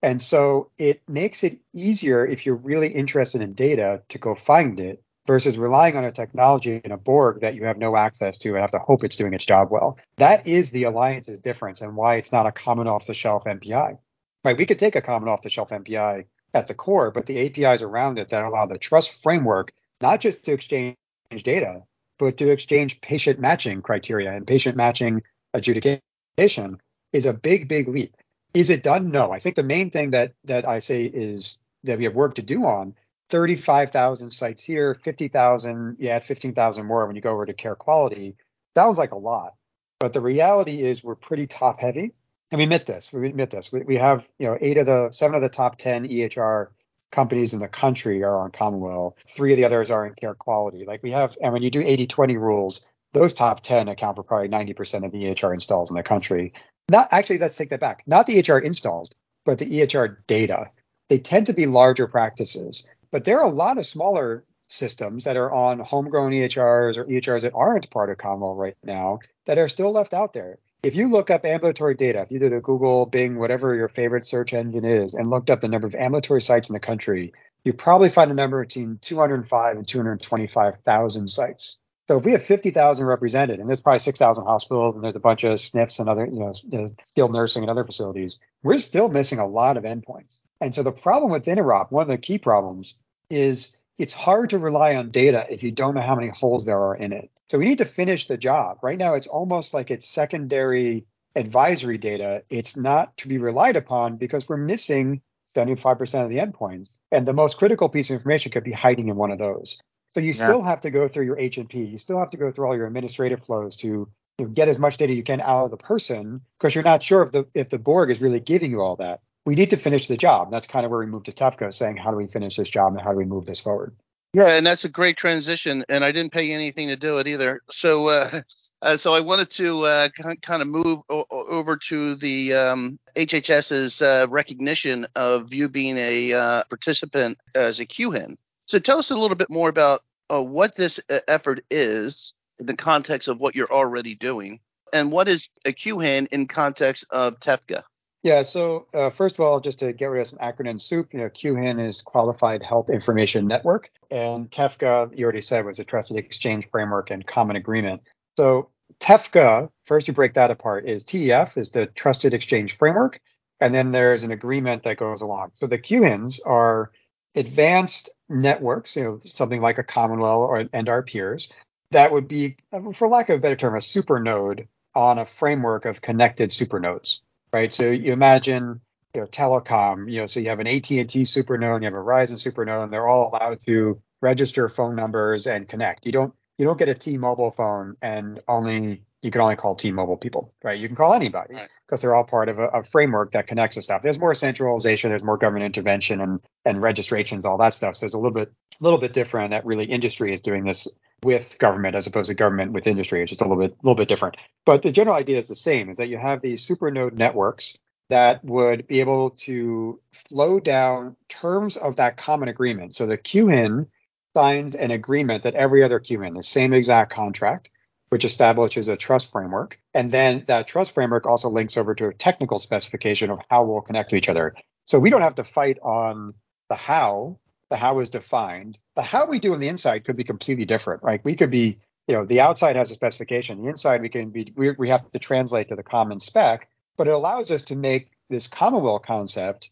And 0.05 0.21
so 0.21 0.71
it 0.77 1.01
makes 1.09 1.45
it 1.45 1.61
easier 1.73 2.27
if 2.27 2.45
you're 2.45 2.57
really 2.57 2.89
interested 2.89 3.41
in 3.41 3.55
data 3.55 4.03
to 4.11 4.19
go 4.19 4.35
find 4.35 4.79
it 4.79 5.03
versus 5.27 5.57
relying 5.57 5.97
on 5.97 6.05
a 6.05 6.13
technology 6.13 6.79
in 6.85 6.93
a 6.93 6.99
Borg 6.99 7.41
that 7.41 7.55
you 7.55 7.65
have 7.65 7.79
no 7.79 7.97
access 7.97 8.37
to 8.39 8.51
and 8.51 8.59
have 8.59 8.73
to 8.73 8.79
hope 8.79 9.03
it's 9.03 9.17
doing 9.17 9.33
its 9.33 9.47
job 9.47 9.69
well. 9.71 9.99
That 10.17 10.47
is 10.47 10.71
the 10.71 10.85
alliance's 10.85 11.39
difference 11.39 11.81
and 11.81 11.97
why 11.97 12.17
it's 12.17 12.33
not 12.33 12.47
a 12.47 12.53
common 12.53 12.87
off 12.87 13.07
the 13.07 13.15
shelf 13.15 13.45
MPI. 13.45 13.97
Right? 14.45 14.59
We 14.59 14.67
could 14.67 14.79
take 14.79 14.95
a 14.95 15.01
common 15.01 15.31
off 15.31 15.41
the 15.41 15.49
shelf 15.49 15.71
MPI 15.71 16.27
at 16.53 16.67
the 16.67 16.75
core, 16.75 17.11
but 17.11 17.25
the 17.25 17.39
APIs 17.47 17.81
around 17.81 18.19
it 18.19 18.29
that 18.29 18.45
allow 18.45 18.67
the 18.67 18.77
trust 18.77 19.23
framework 19.23 19.73
not 20.03 20.21
just 20.21 20.45
to 20.45 20.53
exchange 20.53 20.97
data, 21.31 21.85
but 22.19 22.37
to 22.37 22.51
exchange 22.51 23.01
patient 23.01 23.41
matching 23.41 23.81
criteria 23.81 24.33
and 24.33 24.47
patient 24.47 24.77
matching 24.77 25.23
adjudication 25.55 26.77
is 27.15 27.25
a 27.25 27.33
big, 27.33 27.69
big 27.69 27.89
leap. 27.89 28.15
Is 28.55 28.71
it 28.71 28.83
done? 28.83 29.11
No. 29.11 29.33
I 29.33 29.41
think 29.41 29.57
the 29.57 29.63
main 29.63 29.91
thing 29.91 30.13
that 30.13 30.33
that 30.45 30.67
I 30.67 30.79
say 30.79 31.05
is 31.05 31.59
that 31.83 31.99
we 31.99 32.05
have 32.05 32.15
work 32.15 32.37
to 32.37 32.43
do 32.43 32.65
on 32.65 32.95
35,000 33.31 34.31
sites 34.31 34.63
here, 34.63 34.95
50,000, 34.95 35.97
yeah, 35.99 36.17
add 36.17 36.25
15,000 36.25 36.87
more 36.87 37.07
when 37.07 37.17
you 37.17 37.23
go 37.23 37.33
over 37.33 37.47
to 37.47 37.53
Carequality. 37.53 38.37
Sounds 38.77 38.99
like 38.99 39.13
a 39.13 39.19
lot, 39.19 39.55
but 39.99 40.13
the 40.13 40.21
reality 40.21 40.83
is 40.83 41.03
we're 41.03 41.15
pretty 41.15 41.47
top 41.47 41.81
heavy. 41.81 42.13
And 42.51 42.59
we 42.59 42.65
admit 42.65 42.87
this. 42.87 43.13
We 43.13 43.29
admit 43.29 43.51
this. 43.51 43.73
We, 43.73 43.83
we 43.83 43.97
have, 43.97 44.29
you 44.39 44.47
know, 44.47 44.59
eight 44.61 44.77
of 44.77 44.87
the 44.87 45.11
seven 45.11 45.35
of 45.35 45.43
the 45.43 45.49
top 45.49 45.77
10 45.77 46.07
EHR 46.09 46.69
companies 47.11 47.55
in 47.55 47.61
the 47.61 47.69
country 47.69 48.23
are 48.23 48.41
on 48.41 48.51
Commonwell. 48.51 49.17
Three 49.29 49.53
of 49.53 49.57
the 49.57 49.65
others 49.65 49.91
are 49.91 50.07
in 50.07 50.15
Carequality. 50.15 50.85
Like 50.87 51.03
we 51.03 51.11
have, 51.13 51.37
and 51.43 51.53
when 51.53 51.63
you 51.63 51.71
do 51.71 51.81
80 51.81 52.07
20 52.07 52.37
rules, 52.37 52.85
those 53.13 53.35
top 53.35 53.63
10 53.63 53.89
account 53.89 54.17
for 54.17 54.23
probably 54.23 54.49
90% 54.49 55.05
of 55.05 55.13
the 55.13 55.25
EHR 55.25 55.55
installs 55.55 55.91
in 55.91 55.97
the 55.97 56.03
country. 56.03 56.53
Not 56.89 57.09
actually, 57.13 57.39
let's 57.39 57.57
take 57.57 57.71
that 57.71 57.81
back. 57.81 58.03
Not 58.07 58.27
the 58.27 58.43
EHR 58.43 58.63
installs, 58.63 59.11
but 59.45 59.59
the 59.59 59.67
EHR 59.67 60.19
data. 60.27 60.71
They 61.09 61.19
tend 61.19 61.47
to 61.47 61.53
be 61.53 61.67
larger 61.67 62.07
practices, 62.07 62.87
but 63.11 63.25
there 63.25 63.41
are 63.41 63.51
a 63.51 63.55
lot 63.55 63.79
of 63.79 63.87
smaller 63.87 64.45
systems 64.69 65.25
that 65.25 65.37
are 65.37 65.53
on 65.53 65.79
homegrown 65.81 66.33
EHRs 66.33 66.97
or 66.97 67.05
EHRs 67.05 67.43
that 67.43 67.55
aren't 67.55 67.91
part 67.91 68.11
of 68.11 68.19
Commonwell 68.19 68.57
right 68.57 68.77
now 68.83 69.21
that 69.47 69.59
are 69.59 69.69
still 69.69 69.93
left 69.93 70.15
out 70.15 70.33
there. 70.33 70.59
If 70.83 70.97
you 70.97 71.09
look 71.09 71.31
up 71.31 71.47
ambulatory 71.47 71.95
data, 71.95 72.21
if 72.21 72.31
you 72.31 72.39
did 72.39 72.53
a 72.53 72.61
Google, 72.61 73.07
Bing, 73.07 73.39
whatever 73.39 73.75
your 73.75 73.89
favorite 73.89 74.27
search 74.27 74.53
engine 74.53 74.85
is, 74.85 75.15
and 75.15 75.31
looked 75.31 75.49
up 75.49 75.63
the 75.63 75.69
number 75.69 75.87
of 75.87 75.95
ambulatory 75.95 76.43
sites 76.43 76.69
in 76.69 76.75
the 76.75 76.81
country, 76.81 77.33
you 77.65 77.73
probably 77.73 78.11
find 78.11 78.31
a 78.31 78.35
number 78.35 78.63
between 78.63 78.99
205 79.01 79.77
and 79.77 79.89
225,000 79.89 81.29
sites. 81.29 81.79
So 82.07 82.19
if 82.19 82.25
we 82.25 82.33
have 82.33 82.43
50,000 82.43 83.07
represented, 83.07 83.61
and 83.61 83.69
there's 83.69 83.81
probably 83.81 84.01
6,000 84.01 84.45
hospitals, 84.45 84.95
and 84.95 85.03
there's 85.03 85.17
a 85.17 85.21
bunch 85.21 85.43
of 85.45 85.53
SNFs 85.53 86.01
and 86.01 86.09
other, 86.09 86.27
you 86.27 86.39
know, 86.39 86.53
uh, 86.79 86.89
skilled 87.07 87.33
nursing 87.33 87.63
and 87.63 87.71
other 87.71 87.85
facilities, 87.85 88.39
we're 88.63 88.79
still 88.79 89.09
missing 89.09 89.39
a 89.39 89.47
lot 89.47 89.79
of 89.79 89.85
endpoints. 89.85 90.41
And 90.61 90.75
so 90.75 90.83
the 90.83 90.93
problem 90.93 91.31
with 91.31 91.47
interop, 91.47 91.91
one 91.91 92.03
of 92.03 92.09
the 92.09 92.19
key 92.19 92.39
problems, 92.39 92.95
is 93.31 93.75
it's 93.99 94.13
hard 94.13 94.51
to 94.51 94.59
rely 94.59 94.97
on 94.97 95.11
data 95.11 95.47
if 95.49 95.63
you 95.63 95.71
don't 95.71 95.95
know 95.95 96.03
how 96.03 96.15
many 96.15 96.29
holes 96.29 96.65
there 96.65 96.81
are 96.81 96.97
in 96.97 97.13
it. 97.13 97.31
So 97.51 97.59
we 97.59 97.65
need 97.65 97.79
to 97.79 97.85
finish 97.85 98.27
the 98.27 98.37
job. 98.37 98.79
Right 98.83 98.99
now, 98.99 99.15
it's 99.15 99.27
almost 99.27 99.73
like 99.73 99.91
it's 99.91 100.09
secondary 100.09 101.07
advisory 101.37 101.99
data. 101.99 102.43
It's 102.51 102.77
not 102.77 103.17
to 103.19 103.29
be 103.29 103.39
relied 103.39 103.77
upon 103.77 104.17
because 104.17 104.49
we're 104.49 104.57
missing 104.57 105.23
75% 105.55 106.25
of 106.25 106.31
the 106.31 106.39
endpoints. 106.39 106.99
And 107.13 107.27
the 107.27 107.33
most 107.33 107.57
critical 107.57 107.89
piece 107.89 108.11
of 108.11 108.15
information 108.15 108.53
could 108.53 108.65
be 108.65 108.73
hiding 108.73 109.09
in 109.09 109.17
one 109.17 109.31
of 109.31 109.39
those. 109.39 109.79
So 110.15 110.21
you 110.21 110.29
yeah. 110.29 110.33
still 110.33 110.63
have 110.63 110.81
to 110.83 110.91
go 110.91 111.09
through 111.09 111.25
your 111.25 111.39
H&P. 111.39 111.85
You 111.85 111.99
still 111.99 112.19
have 112.19 112.31
to 112.31 112.37
go 112.37 112.53
through 112.53 112.67
all 112.67 112.77
your 112.77 112.87
administrative 112.87 113.45
flows 113.45 113.77
to 113.79 113.87
you 113.87 114.09
know, 114.39 114.47
get 114.47 114.69
as 114.69 114.79
much 114.79 114.97
data 114.97 115.13
you 115.13 115.25
can 115.25 115.41
out 115.41 115.65
of 115.65 115.71
the 115.71 115.77
person 115.77 116.41
because 116.59 116.75
you're 116.75 116.85
not 116.85 117.03
sure 117.03 117.23
if 117.23 117.33
the 117.33 117.47
if 117.55 117.71
the 117.71 117.79
Borg 117.79 118.11
is 118.11 118.21
really 118.21 118.41
giving 118.41 118.71
you 118.71 118.81
all 118.81 118.97
that. 118.97 119.21
We 119.47 119.55
need 119.55 119.71
to 119.71 119.77
finish 119.77 120.07
the 120.07 120.17
job. 120.17 120.51
That's 120.51 120.67
kind 120.67 120.87
of 120.87 120.91
where 120.91 121.01
we 121.01 121.07
move 121.07 121.25
to 121.25 121.33
TEFCA, 121.33 121.75
saying 121.75 121.99
how 121.99 122.11
do 122.11 122.17
we 122.17 122.27
finish 122.27 122.57
this 122.57 122.71
job 122.71 122.95
and 122.95 123.03
how 123.03 123.11
do 123.11 123.19
we 123.19 123.27
move 123.27 123.45
this 123.45 123.61
forward. 123.61 123.95
Yeah, 124.33 124.57
and 124.57 124.67
that's 124.67 124.85
a 124.85 124.89
great 124.89 125.17
transition, 125.17 125.85
and 125.89 126.05
I 126.05 126.11
didn't 126.11 126.33
pay 126.33 126.51
anything 126.51 126.89
to 126.89 126.97
do 126.97 127.19
it 127.19 127.29
either. 127.29 127.61
So, 127.71 128.09
uh, 128.09 128.41
uh, 128.83 128.97
so 128.97 129.15
I 129.15 129.21
wanted 129.21 129.51
to 129.51 129.83
uh, 129.83 130.09
kind 130.43 130.61
of 130.61 130.67
move 130.67 131.01
o- 131.09 131.27
over 131.31 131.77
to 131.77 132.17
the 132.17 132.55
um, 132.55 132.99
HHS's 133.17 134.03
uh, 134.03 134.27
recognition 134.29 135.07
of 135.15 135.55
you 135.55 135.69
being 135.69 135.99
a 135.99 136.33
uh, 136.33 136.63
participant 136.69 137.39
as 137.55 137.79
a 137.79 137.87
QHIN. 137.87 138.37
So, 138.67 138.79
tell 138.79 138.99
us 138.99 139.11
a 139.11 139.17
little 139.17 139.37
bit 139.37 139.51
more 139.51 139.69
about 139.69 140.03
uh, 140.31 140.43
what 140.43 140.77
this 140.77 141.01
effort 141.29 141.63
is 141.71 142.33
in 142.59 142.67
the 142.67 142.75
context 142.75 143.29
of 143.29 143.41
what 143.41 143.55
you're 143.55 143.73
already 143.73 144.15
doing, 144.15 144.61
and 144.93 145.11
what 145.11 145.29
is 145.29 145.51
a 145.65 145.73
QHIN 145.73 146.29
in 146.33 146.47
context 146.47 147.05
of 147.11 147.39
TEFCA. 147.41 147.83
Yeah, 148.23 148.41
so 148.41 148.87
uh, 148.95 149.11
first 149.11 149.35
of 149.35 149.41
all, 149.41 149.61
just 149.61 149.81
to 149.81 149.93
get 149.93 150.07
rid 150.07 150.23
of 150.23 150.27
some 150.29 150.39
acronym 150.39 150.81
soup, 150.81 151.13
you 151.13 151.21
know, 151.21 151.29
QHIN 151.29 151.79
is 151.87 152.01
Qualified 152.01 152.63
Health 152.63 152.89
Information 152.89 153.47
Network, 153.47 153.91
and 154.11 154.51
TEFCA, 154.51 155.17
you 155.17 155.25
already 155.25 155.43
said, 155.43 155.67
was 155.67 155.79
a 155.79 155.85
Trusted 155.85 156.17
Exchange 156.17 156.67
Framework 156.71 157.11
and 157.11 157.27
Common 157.27 157.57
Agreement. 157.57 158.01
So 158.39 158.71
TEFCA, 159.01 159.69
first 159.85 160.09
you 160.09 160.15
break 160.15 160.33
that 160.35 160.51
apart, 160.51 160.89
is 160.89 161.05
TEF 161.05 161.59
is 161.59 161.71
the 161.71 161.85
Trusted 161.87 162.33
Exchange 162.33 162.75
Framework, 162.77 163.21
and 163.61 163.75
then 163.75 163.93
there's 163.93 164.23
an 164.23 164.31
agreement 164.31 164.85
that 164.85 164.97
goes 164.97 165.21
along. 165.21 165.53
So 165.57 165.67
the 165.67 165.79
QHINs 165.79 166.41
are 166.47 166.93
advanced 167.35 168.11
networks, 168.29 168.97
you 168.97 169.05
know, 169.05 169.19
something 169.19 169.61
like 169.61 169.79
a 169.79 169.85
Commonwell 169.85 170.41
or 170.41 170.69
and 170.73 170.89
our 170.89 171.03
peers, 171.03 171.49
that 171.91 172.13
would 172.13 172.29
be, 172.29 172.57
for 172.95 173.09
lack 173.09 173.29
of 173.29 173.39
a 173.39 173.41
better 173.41 173.57
term, 173.57 173.77
a 173.77 173.81
super 173.81 174.21
node 174.21 174.69
on 174.95 175.19
a 175.19 175.27
framework 175.27 175.85
of 175.85 176.01
connected 176.01 176.53
supernodes 176.53 177.21
right? 177.55 177.73
So 177.73 177.91
you 177.91 178.13
imagine 178.13 178.81
you 179.15 179.21
know 179.21 179.27
telecom, 179.29 180.11
you 180.11 180.21
know, 180.21 180.27
so 180.27 180.41
you 180.41 180.49
have 180.49 180.61
an 180.61 180.67
AT&T 180.67 181.05
supernode, 181.05 181.81
you 181.81 181.85
have 181.85 181.95
a 181.95 181.97
Verizon 181.97 182.35
supernode, 182.35 182.85
and 182.85 182.93
they're 182.93 183.09
all 183.09 183.31
allowed 183.31 183.61
to 183.67 184.03
register 184.21 184.69
phone 184.69 184.97
numbers 184.97 185.47
and 185.47 185.69
connect. 185.69 186.05
You 186.05 186.13
don't 186.13 186.35
you 186.59 186.67
don't 186.67 186.79
get 186.79 186.89
a 186.89 186.95
T-Mobile 186.95 187.53
phone 187.53 187.97
and 188.03 188.41
only 188.49 189.03
you 189.25 189.31
can 189.31 189.41
only 189.41 189.57
call 189.57 189.75
T-Mobile 189.75 190.19
people, 190.19 190.53
right? 190.63 190.79
You 190.79 190.87
can 190.87 190.97
call 190.97 191.15
anybody 191.15 191.55
because 191.55 191.63
right. 191.91 192.01
they're 192.03 192.15
all 192.15 192.25
part 192.25 192.51
of 192.51 192.59
a, 192.59 192.69
a, 192.69 192.85
framework 192.85 193.33
that 193.33 193.47
connects 193.47 193.77
to 193.77 193.83
stuff. 193.83 194.03
There's 194.03 194.19
more 194.19 194.35
centralization, 194.35 195.09
there's 195.09 195.23
more 195.23 195.39
government 195.39 195.65
intervention 195.65 196.21
and 196.21 196.41
and 196.67 196.83
registrations, 196.83 197.47
all 197.47 197.57
that 197.57 197.73
stuff. 197.73 197.97
So 197.97 198.05
it's 198.05 198.15
a 198.15 198.19
little 198.19 198.35
bit 198.35 198.53
a 198.79 198.85
little 198.85 198.99
bit 198.99 199.15
different. 199.15 199.53
That 199.53 199.65
really 199.65 199.87
industry 199.87 200.35
is 200.35 200.43
doing 200.43 200.65
this 200.65 200.87
with 201.23 201.59
government 201.59 201.97
as 201.97 202.07
opposed 202.07 202.29
to 202.29 202.35
government 202.35 202.73
with 202.73 202.87
industry. 202.87 203.23
It's 203.23 203.31
just 203.31 203.41
a 203.41 203.45
little 203.45 203.63
bit, 203.63 203.73
a 203.73 203.77
little 203.83 203.97
bit 203.97 204.09
different. 204.09 204.37
But 204.67 204.83
the 204.83 204.93
general 204.93 205.17
idea 205.17 205.39
is 205.39 205.49
the 205.49 205.55
same: 205.55 205.89
is 205.89 205.97
that 205.97 206.09
you 206.09 206.19
have 206.19 206.43
these 206.43 206.67
supernode 206.69 207.15
networks 207.15 207.79
that 208.11 208.45
would 208.45 208.87
be 208.87 209.01
able 209.01 209.31
to 209.31 209.99
flow 210.29 210.61
down 210.61 211.17
terms 211.31 211.79
of 211.79 211.97
that 211.97 212.19
common 212.19 212.49
agreement. 212.49 212.95
So 212.95 213.07
the 213.07 213.17
QHIN 213.17 213.87
signs 214.35 214.75
an 214.75 214.91
agreement 214.91 215.45
that 215.45 215.55
every 215.55 215.83
other 215.83 215.99
QHIN, 215.99 216.35
the 216.35 216.43
same 216.43 216.75
exact 216.75 217.11
contract, 217.11 217.71
which 218.15 218.25
establishes 218.25 218.89
a 218.89 218.97
trust 218.97 219.33
framework. 219.33 219.77
And 219.93 220.13
then 220.13 220.45
that 220.47 220.69
trust 220.69 220.95
framework 220.95 221.27
also 221.27 221.49
links 221.49 221.77
over 221.77 221.97
to 221.97 222.07
a 222.07 222.15
technical 222.15 222.61
specification 222.61 223.29
of 223.29 223.41
how 223.51 223.65
we'll 223.65 223.81
connect 223.81 224.11
to 224.11 224.15
each 224.15 224.29
other. 224.29 224.55
So 224.87 225.01
we 225.01 225.11
don't 225.11 225.23
have 225.23 225.35
to 225.35 225.43
fight 225.43 225.81
on 225.83 226.35
the 226.69 226.77
how 226.77 227.41
the 227.71 227.77
how 227.77 227.99
is 227.99 228.11
defined. 228.11 228.79
The 228.95 229.03
how 229.03 229.27
we 229.27 229.41
do 229.41 229.53
on 229.53 229.59
the 229.59 229.67
inside 229.67 230.05
could 230.05 230.15
be 230.15 230.23
completely 230.23 230.65
different, 230.65 231.03
right? 231.03 231.25
We 231.25 231.35
could 231.35 231.51
be, 231.51 231.81
you 232.07 232.15
know, 232.15 232.25
the 232.25 232.41
outside 232.41 232.77
has 232.77 232.93
a 232.93 232.95
specification. 232.95 233.61
The 233.61 233.69
inside 233.69 234.01
we 234.01 234.11
can 234.11 234.31
be, 234.31 234.53
we, 234.55 234.71
we 234.71 234.91
have 234.91 235.11
to 235.11 235.19
translate 235.19 235.71
to 235.71 235.75
the 235.75 235.83
common 235.83 236.21
spec, 236.21 236.69
but 236.97 237.09
it 237.09 237.15
allows 237.15 237.51
us 237.51 237.65
to 237.65 237.75
make 237.75 238.13
this 238.31 238.47
Commonwell 238.47 239.03
concept 239.03 239.71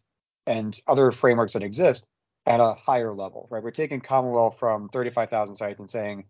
and 0.48 0.76
other 0.88 1.12
frameworks 1.12 1.52
that 1.52 1.62
exist 1.62 2.04
at 2.44 2.58
a 2.58 2.74
higher 2.74 3.14
level, 3.14 3.46
right? 3.52 3.62
We're 3.62 3.70
taking 3.70 4.00
Commonwell 4.00 4.58
from 4.58 4.88
35,000 4.88 5.54
sites 5.54 5.78
and 5.78 5.88
saying, 5.88 6.24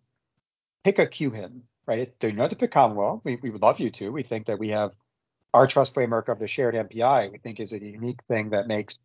pick 0.85 0.99
a 0.99 1.07
QHIN, 1.07 1.63
right? 1.87 2.13
Do 2.21 2.33
not 2.33 2.51
to 2.51 2.57
pick 2.57 2.73
Commonwell. 2.73 3.23
We, 3.25 3.37
we 3.37 3.51
would 3.51 3.63
love 3.63 3.81
you 3.81 3.91
to. 3.93 4.13
We 4.13 4.23
think 4.23 4.47
that 4.47 4.59
we 4.59 4.71
have 4.71 4.93
our 5.55 5.67
trust 5.67 5.95
framework 5.95 6.29
of 6.29 6.39
the 6.39 6.49
shared 6.49 6.75
MPI, 6.75 7.33
we 7.33 7.39
think 7.39 7.61
is 7.61 7.73
a 7.73 7.81
unique 7.83 8.21
thing 8.29 8.51
that 8.51 8.69
makes 8.69 8.97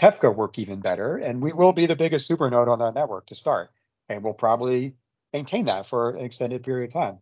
TEFCA 0.00 0.34
work 0.34 0.58
even 0.58 0.80
better, 0.80 1.16
and 1.18 1.42
we 1.42 1.52
will 1.52 1.72
be 1.72 1.86
the 1.86 1.96
biggest 1.96 2.28
supernode 2.30 2.68
on 2.68 2.80
that 2.80 2.94
network 2.94 3.26
to 3.28 3.34
start. 3.36 3.70
and 4.08 4.24
we'll 4.24 4.34
probably 4.34 4.94
maintain 5.32 5.66
that 5.66 5.88
for 5.88 6.10
an 6.10 6.24
extended 6.24 6.62
period 6.64 6.88
of 6.88 6.94
time. 6.94 7.18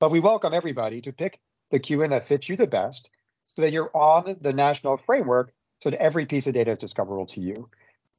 But 0.00 0.10
we 0.10 0.20
welcome 0.20 0.54
everybody 0.54 1.02
to 1.02 1.12
pick 1.12 1.40
the 1.70 1.80
QHIN 1.80 2.10
that 2.10 2.28
fits 2.28 2.48
you 2.48 2.56
the 2.56 2.66
best 2.68 3.10
so 3.48 3.62
that 3.62 3.72
you're 3.72 3.96
on 3.96 4.36
the 4.40 4.52
national 4.54 4.98
framework 4.98 5.52
so 5.82 5.90
that 5.90 6.02
every 6.02 6.26
piece 6.26 6.48
of 6.48 6.54
data 6.54 6.72
is 6.72 6.78
discoverable 6.78 7.26
to 7.26 7.40
you. 7.40 7.70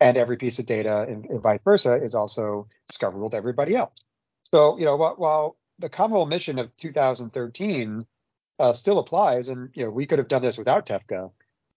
And 0.01 0.17
every 0.17 0.37
piece 0.37 0.59
of 0.59 0.67
data 0.67 1.05
and, 1.09 1.25
and 1.25 1.41
vice 1.41 1.61
versa 1.65 1.95
is 1.95 2.15
also 2.15 2.67
discoverable 2.89 3.31
to 3.31 3.37
everybody 3.37 3.75
else. 3.75 4.05
So, 4.53 4.77
you 4.79 4.85
know, 4.85 4.97
while, 4.97 5.15
while 5.17 5.57
the 5.79 5.89
Commonwell 5.89 6.27
mission 6.27 6.59
of 6.59 6.75
2013 6.77 8.05
uh, 8.59 8.73
still 8.73 8.99
applies, 8.99 9.49
and 9.49 9.69
you 9.73 9.83
know, 9.83 9.89
we 9.89 10.05
could 10.05 10.19
have 10.19 10.27
done 10.27 10.41
this 10.41 10.57
without 10.57 10.85
TEFCA, 10.85 11.31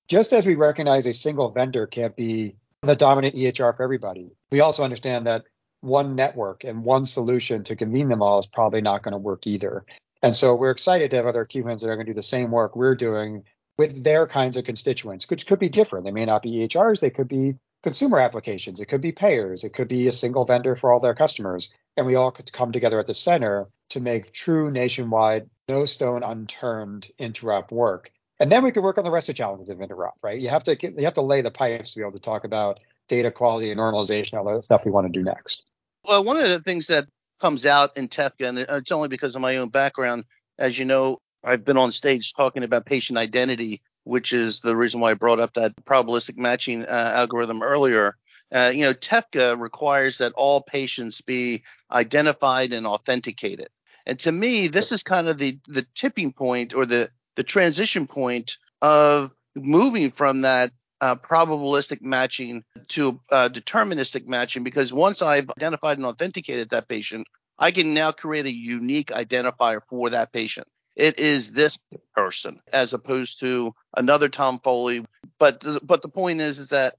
just 0.08 0.32
as 0.32 0.46
we 0.46 0.54
recognize 0.54 1.06
a 1.06 1.12
single 1.12 1.50
vendor 1.50 1.86
can't 1.86 2.14
be 2.14 2.54
the 2.82 2.96
dominant 2.96 3.34
EHR 3.34 3.76
for 3.76 3.82
everybody, 3.82 4.30
we 4.50 4.60
also 4.60 4.84
understand 4.84 5.26
that 5.26 5.44
one 5.80 6.14
network 6.14 6.64
and 6.64 6.84
one 6.84 7.04
solution 7.04 7.64
to 7.64 7.76
convene 7.76 8.08
them 8.08 8.22
all 8.22 8.38
is 8.38 8.46
probably 8.46 8.80
not 8.80 9.02
going 9.02 9.12
to 9.12 9.18
work 9.18 9.46
either. 9.46 9.84
And 10.22 10.34
so 10.34 10.54
we're 10.54 10.70
excited 10.70 11.10
to 11.10 11.16
have 11.16 11.26
other 11.26 11.44
QHINs 11.44 11.80
that 11.80 11.88
are 11.88 11.96
going 11.96 12.06
to 12.06 12.12
do 12.12 12.16
the 12.16 12.22
same 12.22 12.50
work 12.50 12.74
we're 12.74 12.94
doing 12.94 13.44
with 13.78 14.02
their 14.02 14.26
kinds 14.26 14.56
of 14.56 14.64
constituents, 14.64 15.28
which 15.28 15.46
could 15.46 15.58
be 15.58 15.68
different. 15.68 16.04
They 16.04 16.10
may 16.10 16.24
not 16.24 16.42
be 16.42 16.52
EHRs, 16.52 17.00
they 17.00 17.10
could 17.10 17.28
be 17.28 17.56
consumer 17.82 18.18
applications, 18.18 18.80
it 18.80 18.86
could 18.86 19.00
be 19.00 19.12
payers, 19.12 19.64
it 19.64 19.72
could 19.72 19.88
be 19.88 20.08
a 20.08 20.12
single 20.12 20.44
vendor 20.44 20.76
for 20.76 20.92
all 20.92 21.00
their 21.00 21.14
customers. 21.14 21.70
And 21.96 22.06
we 22.06 22.14
all 22.14 22.30
could 22.30 22.52
come 22.52 22.72
together 22.72 22.98
at 22.98 23.06
the 23.06 23.14
center 23.14 23.68
to 23.90 24.00
make 24.00 24.32
true 24.32 24.70
nationwide, 24.70 25.48
no 25.68 25.86
stone 25.86 26.22
unturned 26.22 27.08
interop 27.18 27.70
work. 27.70 28.10
And 28.38 28.52
then 28.52 28.62
we 28.64 28.70
could 28.70 28.82
work 28.82 28.98
on 28.98 29.04
the 29.04 29.10
rest 29.10 29.28
of 29.28 29.34
the 29.34 29.38
challenges 29.38 29.68
of 29.68 29.78
interop, 29.78 30.12
right? 30.22 30.38
You 30.38 30.50
have 30.50 30.64
to 30.64 30.76
you 30.80 31.04
have 31.04 31.14
to 31.14 31.22
lay 31.22 31.40
the 31.40 31.50
pipes 31.50 31.92
to 31.92 31.98
be 31.98 32.02
able 32.02 32.12
to 32.12 32.18
talk 32.18 32.44
about 32.44 32.80
data 33.08 33.30
quality 33.30 33.70
and 33.70 33.80
normalization, 33.80 34.34
all 34.34 34.56
the 34.56 34.62
stuff 34.62 34.84
we 34.84 34.90
want 34.90 35.06
to 35.06 35.18
do 35.18 35.24
next. 35.24 35.64
Well, 36.04 36.24
one 36.24 36.36
of 36.36 36.48
the 36.48 36.60
things 36.60 36.88
that 36.88 37.06
comes 37.40 37.66
out 37.66 37.96
in 37.96 38.08
TEFCA, 38.08 38.48
and 38.48 38.58
it's 38.58 38.92
only 38.92 39.08
because 39.08 39.34
of 39.34 39.42
my 39.42 39.56
own 39.56 39.68
background, 39.68 40.24
as 40.58 40.78
you 40.78 40.84
know, 40.84 41.18
I've 41.44 41.64
been 41.64 41.76
on 41.76 41.92
stage 41.92 42.34
talking 42.34 42.64
about 42.64 42.86
patient 42.86 43.18
identity, 43.18 43.82
which 44.06 44.32
is 44.32 44.60
the 44.60 44.76
reason 44.76 45.00
why 45.00 45.10
I 45.10 45.14
brought 45.14 45.40
up 45.40 45.54
that 45.54 45.74
probabilistic 45.84 46.36
matching 46.36 46.84
uh, 46.84 47.12
algorithm 47.16 47.62
earlier. 47.62 48.16
Uh, 48.54 48.70
you 48.72 48.84
know, 48.84 48.94
TEFCA 48.94 49.60
requires 49.60 50.18
that 50.18 50.32
all 50.34 50.60
patients 50.60 51.20
be 51.20 51.64
identified 51.90 52.72
and 52.72 52.86
authenticated. 52.86 53.68
And 54.06 54.16
to 54.20 54.30
me, 54.30 54.68
this 54.68 54.92
is 54.92 55.02
kind 55.02 55.26
of 55.26 55.38
the 55.38 55.58
the 55.66 55.84
tipping 55.94 56.32
point 56.32 56.72
or 56.72 56.86
the 56.86 57.10
the 57.34 57.42
transition 57.42 58.06
point 58.06 58.58
of 58.80 59.32
moving 59.56 60.10
from 60.10 60.42
that 60.42 60.70
uh, 61.00 61.16
probabilistic 61.16 62.00
matching 62.02 62.64
to 62.88 63.20
uh, 63.32 63.48
deterministic 63.48 64.26
matching 64.28 64.62
because 64.62 64.92
once 64.92 65.20
I've 65.20 65.50
identified 65.50 65.98
and 65.98 66.06
authenticated 66.06 66.70
that 66.70 66.88
patient, 66.88 67.26
I 67.58 67.72
can 67.72 67.92
now 67.92 68.12
create 68.12 68.46
a 68.46 68.52
unique 68.52 69.08
identifier 69.08 69.80
for 69.82 70.10
that 70.10 70.32
patient. 70.32 70.68
It 70.96 71.20
is 71.20 71.52
this 71.52 71.78
person 72.14 72.60
as 72.72 72.94
opposed 72.94 73.40
to 73.40 73.74
another 73.96 74.28
Tom 74.28 74.58
Foley. 74.60 75.04
But 75.38 75.64
but 75.82 76.02
the 76.02 76.08
point 76.08 76.40
is 76.40 76.58
is 76.58 76.70
that 76.70 76.96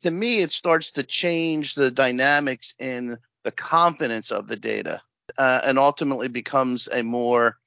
to 0.00 0.10
me 0.10 0.40
it 0.40 0.50
starts 0.50 0.92
to 0.92 1.02
change 1.02 1.74
the 1.74 1.90
dynamics 1.90 2.74
in 2.78 3.18
the 3.44 3.52
confidence 3.52 4.32
of 4.32 4.48
the 4.48 4.56
data 4.56 5.02
uh, 5.36 5.60
and 5.64 5.78
ultimately 5.78 6.28
becomes 6.28 6.88
a 6.90 7.02
more 7.02 7.58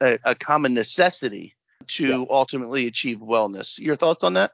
a, 0.00 0.18
a 0.24 0.34
common 0.34 0.74
necessity 0.74 1.54
to 1.86 2.08
yeah. 2.08 2.24
ultimately 2.28 2.88
achieve 2.88 3.18
wellness. 3.18 3.78
Your 3.78 3.94
thoughts 3.94 4.24
on 4.24 4.34
that? 4.34 4.50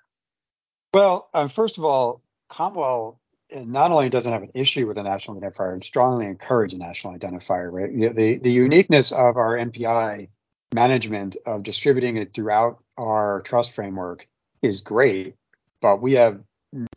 Well, 0.93 1.31
um, 1.33 1.49
first 1.49 1.79
of 1.79 1.85
all, 1.85 2.21
Comwell 2.51 3.17
not 3.55 3.91
only 3.91 4.11
doesn't 4.11 4.33
have 4.33 4.43
an 4.43 4.51
issue 4.55 4.87
with 4.87 4.99
a 4.99 5.03
national 5.03 5.41
identifier, 5.41 5.73
and 5.73 5.85
strongly 5.85 6.27
encourage 6.27 6.75
a 6.75 6.79
national 6.79 7.17
identifier. 7.17 7.73
Right, 7.73 7.99
the, 7.99 8.09
the, 8.09 8.39
the 8.39 8.53
uniqueness 8.53 9.13
of 9.13 9.37
our 9.37 9.57
MPI 9.57 10.29
management 10.73 11.37
of 11.47 11.63
distributing 11.63 12.17
it 12.17 12.35
throughout 12.35 12.83
our 12.97 13.41
trust 13.43 13.75
framework 13.75 14.27
is 14.63 14.81
great, 14.81 15.35
but 15.81 16.01
we 16.01 16.13
have 16.15 16.41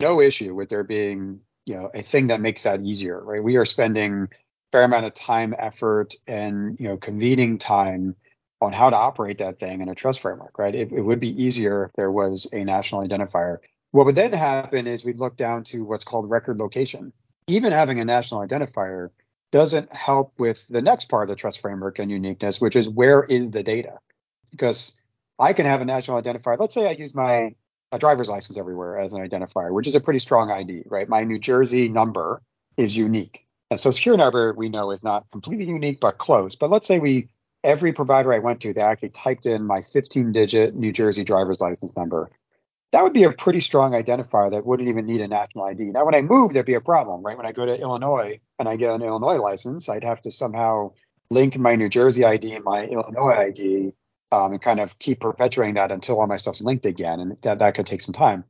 no 0.00 0.20
issue 0.20 0.54
with 0.54 0.68
there 0.68 0.84
being 0.84 1.40
you 1.66 1.74
know 1.74 1.90
a 1.94 2.02
thing 2.02 2.28
that 2.28 2.40
makes 2.40 2.62
that 2.62 2.82
easier. 2.82 3.22
Right, 3.24 3.42
we 3.42 3.56
are 3.56 3.64
spending 3.64 4.28
fair 4.72 4.84
amount 4.84 5.06
of 5.06 5.14
time, 5.14 5.54
effort, 5.58 6.14
and 6.26 6.78
you 6.78 6.88
know 6.88 6.96
convening 6.96 7.58
time 7.58 8.16
on 8.62 8.72
how 8.72 8.88
to 8.88 8.96
operate 8.96 9.38
that 9.38 9.58
thing 9.58 9.80
in 9.82 9.88
a 9.88 9.94
trust 9.94 10.20
framework. 10.20 10.58
Right, 10.58 10.74
it, 10.74 10.92
it 10.92 11.02
would 11.02 11.20
be 11.20 11.42
easier 11.42 11.84
if 11.84 11.92
there 11.92 12.10
was 12.10 12.46
a 12.52 12.64
national 12.64 13.06
identifier 13.06 13.58
what 13.96 14.04
would 14.04 14.14
then 14.14 14.32
happen 14.32 14.86
is 14.86 15.06
we'd 15.06 15.18
look 15.18 15.38
down 15.38 15.64
to 15.64 15.82
what's 15.82 16.04
called 16.04 16.28
record 16.28 16.58
location. 16.58 17.14
Even 17.46 17.72
having 17.72 17.98
a 17.98 18.04
national 18.04 18.46
identifier 18.46 19.08
doesn't 19.52 19.92
help 19.92 20.38
with 20.38 20.66
the 20.68 20.82
next 20.82 21.08
part 21.08 21.24
of 21.24 21.28
the 21.28 21.36
trust 21.36 21.60
framework 21.60 21.98
and 21.98 22.10
uniqueness, 22.10 22.60
which 22.60 22.76
is 22.76 22.88
where 22.88 23.22
is 23.22 23.50
the 23.50 23.62
data? 23.62 23.98
Because 24.50 24.94
I 25.38 25.52
can 25.52 25.66
have 25.66 25.80
a 25.80 25.84
national 25.84 26.20
identifier. 26.20 26.58
Let's 26.58 26.74
say 26.74 26.88
I 26.88 26.92
use 26.92 27.14
my, 27.14 27.54
driver's 27.98 28.28
license 28.28 28.58
everywhere 28.58 28.98
as 28.98 29.14
an 29.14 29.26
identifier, 29.26 29.72
which 29.72 29.86
is 29.86 29.94
a 29.94 30.00
pretty 30.00 30.18
strong 30.18 30.50
ID, 30.50 30.82
right? 30.84 31.08
My 31.08 31.24
New 31.24 31.38
Jersey 31.38 31.88
number 31.88 32.42
is 32.76 32.94
unique. 32.94 33.46
And 33.70 33.80
so 33.80 33.90
secure 33.90 34.18
number 34.18 34.52
we 34.52 34.68
know 34.68 34.90
is 34.90 35.02
not 35.02 35.24
completely 35.32 35.64
unique, 35.64 35.98
but 35.98 36.18
close. 36.18 36.56
But 36.56 36.68
let's 36.68 36.86
say 36.86 36.98
we 36.98 37.30
every 37.64 37.94
provider 37.94 38.34
I 38.34 38.40
went 38.40 38.60
to, 38.60 38.74
they 38.74 38.82
actually 38.82 39.08
typed 39.10 39.46
in 39.46 39.64
my 39.64 39.80
15 39.94 40.32
digit 40.32 40.74
New 40.74 40.92
Jersey 40.92 41.24
driver's 41.24 41.58
license 41.58 41.96
number 41.96 42.30
that 42.92 43.02
would 43.02 43.12
be 43.12 43.24
a 43.24 43.32
pretty 43.32 43.60
strong 43.60 43.92
identifier 43.92 44.50
that 44.50 44.64
wouldn't 44.64 44.88
even 44.88 45.06
need 45.06 45.20
a 45.20 45.28
national 45.28 45.64
ID. 45.64 45.84
Now, 45.84 46.04
when 46.04 46.14
I 46.14 46.22
move, 46.22 46.52
there'd 46.52 46.66
be 46.66 46.74
a 46.74 46.80
problem, 46.80 47.22
right? 47.22 47.36
When 47.36 47.46
I 47.46 47.52
go 47.52 47.66
to 47.66 47.78
Illinois 47.78 48.40
and 48.58 48.68
I 48.68 48.76
get 48.76 48.94
an 48.94 49.02
Illinois 49.02 49.38
license, 49.38 49.88
I'd 49.88 50.04
have 50.04 50.22
to 50.22 50.30
somehow 50.30 50.92
link 51.30 51.56
my 51.58 51.76
New 51.76 51.88
Jersey 51.88 52.24
ID 52.24 52.54
and 52.54 52.64
my 52.64 52.86
Illinois 52.86 53.34
ID 53.34 53.92
um, 54.32 54.52
and 54.52 54.62
kind 54.62 54.80
of 54.80 54.98
keep 54.98 55.20
perpetuating 55.20 55.74
that 55.74 55.92
until 55.92 56.20
all 56.20 56.26
my 56.26 56.36
stuff's 56.36 56.60
linked 56.60 56.86
again. 56.86 57.20
And 57.20 57.38
that, 57.42 57.58
that 57.58 57.74
could 57.74 57.86
take 57.86 58.00
some 58.00 58.14
time. 58.14 58.44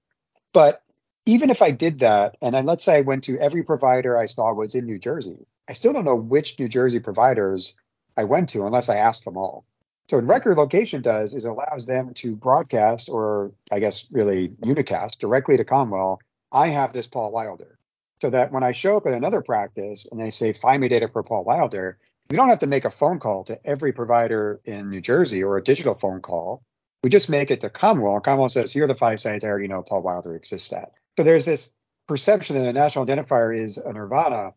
But 0.53 0.83
even 1.27 1.51
if 1.51 1.61
I 1.61 1.71
did 1.71 2.01
that, 2.01 2.37
and 2.41 2.55
then 2.55 2.67
let's 2.67 2.85
say 2.85 2.99
I 2.99 3.01
went 3.01 3.25
to 3.25 3.39
every 3.39 3.63
provider 3.63 4.17
I 4.17 4.27
saw 4.27 4.53
was 4.53 4.75
in 4.75 4.87
New 4.87 4.99
Jersey, 4.99 5.47
I 5.69 5.73
still 5.73 5.93
don't 5.93 6.05
know 6.05 6.17
which 6.17 6.59
New 6.59 6.69
Jersey 6.69 7.01
providers 7.01 7.75
I 8.17 8.25
went 8.25 8.49
to 8.51 8.65
unless 8.65 8.89
I 8.89 8.97
asked 8.97 9.25
them 9.25 9.37
all. 9.37 9.65
So 10.09 10.19
what 10.19 10.27
record 10.27 10.57
location 10.57 11.03
does 11.03 11.35
is 11.35 11.45
allows 11.45 11.87
them 11.87 12.15
to 12.15 12.37
broadcast, 12.37 13.09
or 13.09 13.53
I 13.73 13.81
guess 13.81 14.07
really 14.13 14.51
unicast 14.65 15.19
directly 15.19 15.57
to 15.57 15.65
Commonwell. 15.65 16.21
I 16.53 16.69
have 16.69 16.93
this 16.93 17.09
Paul 17.09 17.33
Wilder, 17.33 17.76
so 18.21 18.31
that 18.31 18.53
when 18.53 18.63
I 18.63 18.73
show 18.73 18.97
up 18.97 19.07
at 19.07 19.13
another 19.13 19.43
practice 19.43 20.07
and 20.11 20.21
they 20.21 20.31
say 20.31 20.53
find 20.53 20.81
me 20.81 20.89
data 20.89 21.09
for 21.09 21.23
Paul 21.23 21.45
Wilder, 21.45 21.99
we 22.31 22.37
don't 22.37 22.49
have 22.49 22.61
to 22.61 22.67
make 22.67 22.85
a 22.85 22.91
phone 22.91 23.21
call 23.21 23.45
to 23.45 23.59
every 23.65 23.93
provider 23.93 24.61
in 24.65 24.91
New 24.91 25.01
Jersey 25.01 25.43
or 25.43 25.57
a 25.57 25.65
digital 25.65 25.95
phone 25.95 26.21
call. 26.21 26.63
We 27.05 27.11
just 27.11 27.29
make 27.29 27.51
it 27.51 27.61
to 27.61 27.71
Commonwell. 27.71 28.21
Commonwell 28.21 28.51
says 28.51 28.73
here 28.73 28.85
are 28.85 28.89
the 28.89 28.95
five 28.95 29.21
sites 29.21 29.45
I 29.45 29.49
already 29.49 29.69
know 29.69 29.83
Paul 29.83 30.03
Wilder 30.03 30.35
exists 30.35 30.73
at. 30.73 30.93
So 31.17 31.23
there's 31.23 31.45
this 31.45 31.71
perception 32.09 32.57
that 32.57 32.69
a 32.69 32.73
national 32.73 33.07
identifier 33.07 33.63
is 33.63 33.79
a 33.79 33.93
nirvana. 33.93 34.55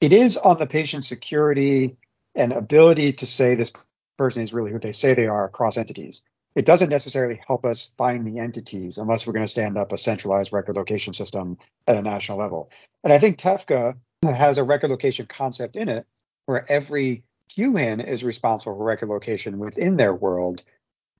It 0.00 0.12
is 0.12 0.36
on 0.36 0.58
the 0.58 0.66
patient 0.66 1.04
security 1.04 1.96
and 2.34 2.52
ability 2.52 3.14
to 3.14 3.26
say 3.26 3.54
this 3.54 3.72
person 4.16 4.42
is 4.42 4.52
really 4.52 4.72
who 4.72 4.78
they 4.78 4.92
say 4.92 5.14
they 5.14 5.26
are 5.26 5.44
across 5.44 5.76
entities. 5.76 6.20
It 6.54 6.66
doesn't 6.66 6.90
necessarily 6.90 7.40
help 7.46 7.64
us 7.64 7.90
find 7.96 8.26
the 8.26 8.38
entities 8.38 8.98
unless 8.98 9.26
we're 9.26 9.32
going 9.32 9.44
to 9.44 9.50
stand 9.50 9.78
up 9.78 9.92
a 9.92 9.98
centralized 9.98 10.52
record 10.52 10.76
location 10.76 11.14
system 11.14 11.56
at 11.86 11.96
a 11.96 12.02
national 12.02 12.38
level. 12.38 12.70
And 13.04 13.12
I 13.12 13.18
think 13.18 13.38
TEFCA 13.38 13.96
has 14.24 14.58
a 14.58 14.64
record 14.64 14.90
location 14.90 15.26
concept 15.26 15.76
in 15.76 15.88
it 15.88 16.06
where 16.46 16.70
every 16.70 17.24
QHIN 17.56 18.06
is 18.06 18.24
responsible 18.24 18.76
for 18.76 18.84
record 18.84 19.08
location 19.08 19.58
within 19.58 19.96
their 19.96 20.14
world. 20.14 20.62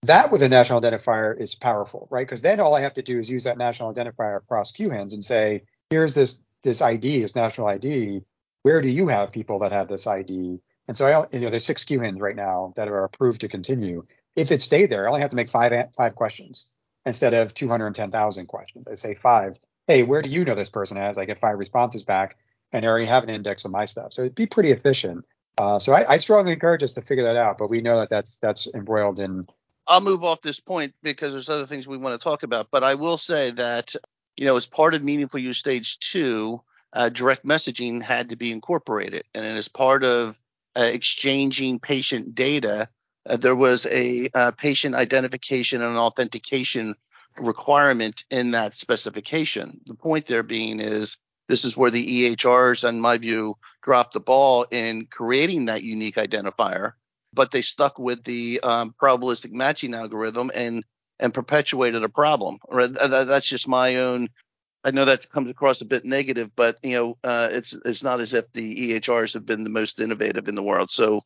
That 0.02 0.32
with 0.32 0.42
a 0.42 0.48
national 0.48 0.80
identifier 0.80 1.38
is 1.38 1.54
powerful, 1.54 2.08
right? 2.10 2.26
Because 2.26 2.42
then 2.42 2.60
all 2.60 2.74
I 2.74 2.80
have 2.80 2.94
to 2.94 3.02
do 3.02 3.18
is 3.18 3.30
use 3.30 3.44
that 3.44 3.58
national 3.58 3.92
identifier 3.94 4.36
across 4.36 4.72
QHINs 4.72 5.12
and 5.12 5.24
say, 5.24 5.62
here's 5.90 6.14
this 6.14 6.40
this 6.62 6.80
ID, 6.80 7.22
this 7.22 7.34
national 7.34 7.66
ID. 7.66 8.22
Where 8.62 8.80
do 8.80 8.88
you 8.88 9.08
have 9.08 9.32
people 9.32 9.58
that 9.60 9.72
have 9.72 9.88
this 9.88 10.06
ID? 10.06 10.60
And 10.88 10.96
so 10.96 11.06
I, 11.06 11.26
you 11.36 11.40
know, 11.40 11.50
there's 11.50 11.64
six 11.64 11.84
QHINs 11.84 12.20
right 12.20 12.36
now 12.36 12.72
that 12.76 12.88
are 12.88 13.04
approved 13.04 13.40
to 13.42 13.48
continue. 13.48 14.04
If 14.36 14.50
it 14.50 14.62
stayed 14.62 14.90
there, 14.90 15.06
I 15.06 15.08
only 15.08 15.20
have 15.20 15.30
to 15.30 15.36
make 15.36 15.50
five 15.50 15.72
five 15.96 16.14
questions 16.14 16.66
instead 17.04 17.34
of 17.34 17.54
210,000 17.54 18.46
questions. 18.46 18.86
I 18.88 18.94
say 18.94 19.14
five. 19.14 19.58
Hey, 19.86 20.02
where 20.02 20.22
do 20.22 20.30
you 20.30 20.44
know 20.44 20.54
this 20.54 20.70
person 20.70 20.96
as? 20.96 21.18
I 21.18 21.24
get 21.24 21.40
five 21.40 21.58
responses 21.58 22.04
back, 22.04 22.36
and 22.72 22.84
I 22.84 22.88
already 22.88 23.06
have 23.06 23.24
an 23.24 23.30
index 23.30 23.64
of 23.64 23.72
my 23.72 23.84
stuff. 23.84 24.12
So 24.12 24.22
it'd 24.22 24.34
be 24.34 24.46
pretty 24.46 24.70
efficient. 24.70 25.24
Uh, 25.58 25.78
so 25.78 25.92
I, 25.92 26.14
I, 26.14 26.16
strongly 26.16 26.52
encourage 26.52 26.82
us 26.82 26.92
to 26.92 27.02
figure 27.02 27.24
that 27.24 27.36
out. 27.36 27.58
But 27.58 27.68
we 27.68 27.82
know 27.82 27.96
that 27.96 28.08
that's 28.08 28.38
that's 28.40 28.68
embroiled 28.74 29.20
in. 29.20 29.46
I'll 29.86 30.00
move 30.00 30.24
off 30.24 30.40
this 30.40 30.60
point 30.60 30.94
because 31.02 31.32
there's 31.32 31.50
other 31.50 31.66
things 31.66 31.86
we 31.86 31.98
want 31.98 32.18
to 32.18 32.24
talk 32.24 32.42
about. 32.42 32.68
But 32.70 32.84
I 32.84 32.94
will 32.94 33.18
say 33.18 33.50
that 33.50 33.94
you 34.36 34.46
know, 34.46 34.56
as 34.56 34.66
part 34.66 34.94
of 34.94 35.02
Meaningful 35.02 35.40
Use 35.40 35.58
Stage 35.58 35.98
Two, 35.98 36.62
uh, 36.92 37.08
direct 37.08 37.44
messaging 37.44 38.02
had 38.02 38.30
to 38.30 38.36
be 38.36 38.50
incorporated, 38.50 39.24
and 39.34 39.44
as 39.44 39.68
part 39.68 40.04
of 40.04 40.40
uh, 40.76 40.82
exchanging 40.82 41.78
patient 41.78 42.34
data, 42.34 42.88
uh, 43.26 43.36
there 43.36 43.56
was 43.56 43.86
a 43.86 44.28
uh, 44.34 44.52
patient 44.56 44.94
identification 44.94 45.82
and 45.82 45.96
authentication 45.96 46.94
requirement 47.38 48.24
in 48.30 48.50
that 48.52 48.74
specification. 48.74 49.80
The 49.86 49.94
point 49.94 50.26
there 50.26 50.42
being 50.42 50.80
is 50.80 51.18
this 51.48 51.64
is 51.64 51.76
where 51.76 51.90
the 51.90 52.34
EHRs, 52.34 52.88
in 52.88 53.00
my 53.00 53.18
view, 53.18 53.56
dropped 53.82 54.14
the 54.14 54.20
ball 54.20 54.66
in 54.70 55.06
creating 55.06 55.66
that 55.66 55.82
unique 55.82 56.16
identifier, 56.16 56.92
but 57.32 57.50
they 57.50 57.62
stuck 57.62 57.98
with 57.98 58.24
the 58.24 58.60
um, 58.62 58.94
probabilistic 59.00 59.52
matching 59.52 59.94
algorithm 59.94 60.50
and 60.54 60.84
and 61.20 61.32
perpetuated 61.32 62.02
a 62.02 62.08
problem. 62.08 62.58
That's 62.70 63.48
just 63.48 63.68
my 63.68 63.96
own. 63.96 64.28
I 64.84 64.90
know 64.90 65.04
that 65.04 65.30
comes 65.30 65.48
across 65.48 65.80
a 65.80 65.84
bit 65.84 66.04
negative, 66.04 66.50
but 66.56 66.78
you 66.82 66.96
know, 66.96 67.18
uh, 67.22 67.48
it's 67.52 67.72
it's 67.84 68.02
not 68.02 68.20
as 68.20 68.34
if 68.34 68.50
the 68.52 68.94
EHRs 68.94 69.34
have 69.34 69.46
been 69.46 69.62
the 69.62 69.70
most 69.70 70.00
innovative 70.00 70.48
in 70.48 70.56
the 70.56 70.62
world. 70.62 70.90
So, 70.90 71.22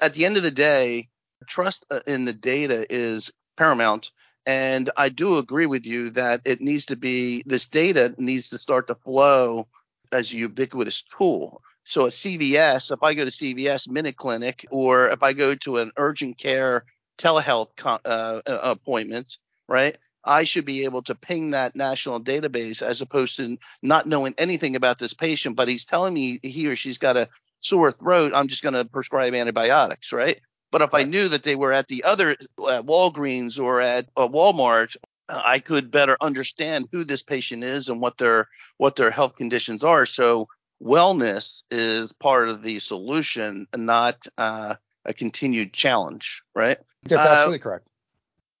at 0.00 0.14
the 0.14 0.24
end 0.24 0.38
of 0.38 0.42
the 0.42 0.50
day, 0.50 1.08
trust 1.46 1.86
uh, 1.90 2.00
in 2.06 2.24
the 2.24 2.32
data 2.32 2.86
is 2.90 3.30
paramount. 3.56 4.10
And 4.46 4.88
I 4.96 5.10
do 5.10 5.38
agree 5.38 5.66
with 5.66 5.84
you 5.84 6.10
that 6.10 6.40
it 6.44 6.60
needs 6.60 6.86
to 6.86 6.96
be 6.96 7.42
this 7.44 7.66
data 7.66 8.14
needs 8.18 8.50
to 8.50 8.58
start 8.58 8.88
to 8.88 8.94
flow 8.94 9.68
as 10.10 10.32
a 10.32 10.36
ubiquitous 10.36 11.02
tool. 11.02 11.62
So 11.84 12.06
at 12.06 12.12
CVS, 12.12 12.92
if 12.92 13.02
I 13.02 13.14
go 13.14 13.24
to 13.24 13.30
CVS 13.30 13.90
Minute 13.90 14.16
Clinic 14.16 14.66
or 14.70 15.08
if 15.08 15.22
I 15.22 15.32
go 15.32 15.54
to 15.54 15.78
an 15.78 15.92
urgent 15.96 16.38
care 16.38 16.84
telehealth 17.18 17.70
uh, 17.84 18.40
appointment, 18.46 19.38
right? 19.68 19.96
I 20.24 20.44
should 20.44 20.64
be 20.64 20.84
able 20.84 21.02
to 21.02 21.14
ping 21.14 21.50
that 21.50 21.76
national 21.76 22.20
database 22.20 22.82
as 22.82 23.00
opposed 23.00 23.36
to 23.36 23.56
not 23.82 24.06
knowing 24.06 24.34
anything 24.36 24.76
about 24.76 24.98
this 24.98 25.14
patient, 25.14 25.56
but 25.56 25.68
he's 25.68 25.84
telling 25.84 26.12
me 26.12 26.38
he 26.42 26.68
or 26.68 26.76
she's 26.76 26.98
got 26.98 27.16
a 27.16 27.28
sore 27.60 27.92
throat. 27.92 28.32
I'm 28.34 28.48
just 28.48 28.62
going 28.62 28.74
to 28.74 28.84
prescribe 28.84 29.34
antibiotics, 29.34 30.12
right? 30.12 30.40
But 30.70 30.82
if. 30.82 30.94
I 30.94 31.04
knew 31.04 31.28
that 31.28 31.44
they 31.44 31.56
were 31.56 31.72
at 31.72 31.88
the 31.88 32.04
other 32.04 32.30
at 32.32 32.86
Walgreens 32.86 33.58
or 33.58 33.80
at 33.80 34.06
uh, 34.16 34.28
Walmart, 34.28 34.96
I 35.28 35.58
could 35.58 35.90
better 35.90 36.16
understand 36.20 36.88
who 36.92 37.04
this 37.04 37.22
patient 37.22 37.64
is 37.64 37.88
and 37.88 38.00
what 38.00 38.18
their 38.18 38.48
what 38.76 38.96
their 38.96 39.10
health 39.10 39.36
conditions 39.36 39.84
are. 39.84 40.06
So 40.06 40.48
wellness 40.82 41.62
is 41.70 42.12
part 42.12 42.48
of 42.48 42.62
the 42.62 42.78
solution, 42.80 43.66
and 43.72 43.86
not 43.86 44.26
uh, 44.36 44.76
a 45.04 45.14
continued 45.14 45.72
challenge, 45.72 46.42
right? 46.54 46.78
That's 47.04 47.26
uh, 47.26 47.30
absolutely 47.30 47.58
correct. 47.60 47.86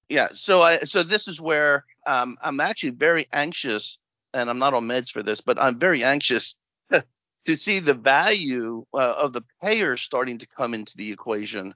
Yeah. 0.08 0.28
So 0.32 0.62
I 0.62 0.78
so 0.80 1.02
this 1.02 1.28
is 1.28 1.40
where 1.40 1.84
um, 2.06 2.36
I'm 2.42 2.60
actually 2.60 2.90
very 2.90 3.26
anxious, 3.32 3.98
and 4.32 4.48
I'm 4.48 4.58
not 4.58 4.74
on 4.74 4.86
meds 4.86 5.10
for 5.10 5.22
this, 5.22 5.40
but 5.40 5.62
I'm 5.62 5.78
very 5.78 6.04
anxious 6.04 6.54
to 6.90 7.56
see 7.56 7.78
the 7.80 7.94
value 7.94 8.84
uh, 8.94 9.14
of 9.18 9.32
the 9.32 9.42
payers 9.62 10.00
starting 10.00 10.38
to 10.38 10.46
come 10.46 10.74
into 10.74 10.96
the 10.96 11.12
equation 11.12 11.74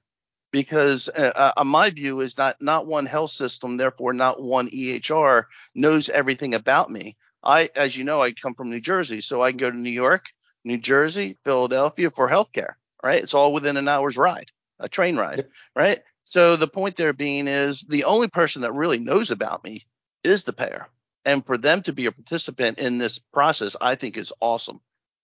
because 0.53 1.09
uh, 1.09 1.53
uh, 1.57 1.65
my 1.65 1.91
view 1.91 2.21
is 2.21 2.35
that 2.37 2.61
not 2.61 2.87
one 2.87 3.07
health 3.07 3.31
system, 3.31 3.77
therefore 3.77 4.13
not 4.13 4.41
one 4.41 4.69
EHR 4.71 5.45
knows 5.75 6.09
everything 6.09 6.55
about 6.55 6.91
me. 6.91 7.17
I, 7.43 7.71
as 7.75 7.97
you 7.97 8.05
know, 8.05 8.23
I 8.23 8.33
come 8.33 8.55
from 8.55 8.71
New 8.71 8.81
Jersey, 8.81 9.21
so 9.21 9.43
I 9.43 9.51
can 9.51 9.57
go 9.57 9.71
to 9.71 9.77
New 9.77 9.91
York, 9.91 10.27
New 10.65 10.79
Jersey, 10.79 11.39
Philadelphia 11.45 12.11
for 12.11 12.29
healthcare. 12.29 12.75
Right, 13.03 13.21
it's 13.21 13.35
all 13.35 13.53
within 13.53 13.77
an 13.77 13.89
hour's 13.89 14.17
ride, 14.17 14.53
a 14.79 14.89
train 14.89 15.17
ride. 15.17 15.47
Right. 15.75 16.03
So 16.25 16.55
the 16.55 16.69
point 16.69 16.97
there 16.97 17.13
being 17.13 17.49
is 17.49 17.83
the 17.83 18.05
only 18.05 18.29
person 18.29 18.63
that 18.63 18.73
really 18.73 19.01
knows 19.01 19.33
about 19.33 19.65
me 19.65 19.85
is 20.23 20.45
the 20.45 20.53
payer, 20.53 20.87
and 21.25 21.45
for 21.45 21.59
them 21.59 21.83
to 21.83 21.93
be 21.93 22.07
a 22.07 22.13
participant 22.13 22.79
in 22.79 22.99
this 22.99 23.19
process, 23.19 23.75
I 23.81 23.97
think 23.97 24.17
is 24.17 24.33
awesome. 24.41 24.81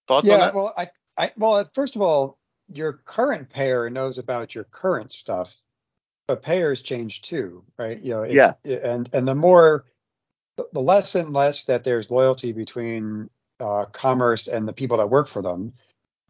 Thoughts 0.09 0.27
yeah, 0.27 0.51
well, 0.53 0.75
I, 0.77 0.91
I, 1.17 1.33
well, 1.37 1.71
first 1.73 1.95
of 1.95 2.03
all, 2.03 2.38
your 2.72 2.94
current 3.04 3.48
payer 3.50 3.88
knows 3.90 4.18
about 4.18 4.54
your 4.54 4.64
current 4.64 5.12
stuff, 5.12 5.52
but 6.26 6.42
payers 6.42 6.83
change 6.83 7.22
too, 7.22 7.64
right? 7.78 8.00
You 8.02 8.11
know, 8.11 8.22
it, 8.22 8.35
yeah. 8.35 8.54
It, 8.64 8.83
and 8.83 9.09
and 9.12 9.26
the 9.26 9.35
more, 9.35 9.85
the 10.57 10.81
less 10.81 11.14
and 11.14 11.33
less 11.33 11.64
that 11.64 11.85
there's 11.85 12.11
loyalty 12.11 12.52
between 12.52 13.31
uh, 13.61 13.87
commerce 13.87 14.48
and 14.48 14.68
the 14.68 14.72
people 14.72 14.98
that 14.98 15.11
work 15.11 15.28
for 15.28 15.42
them, 15.42 15.72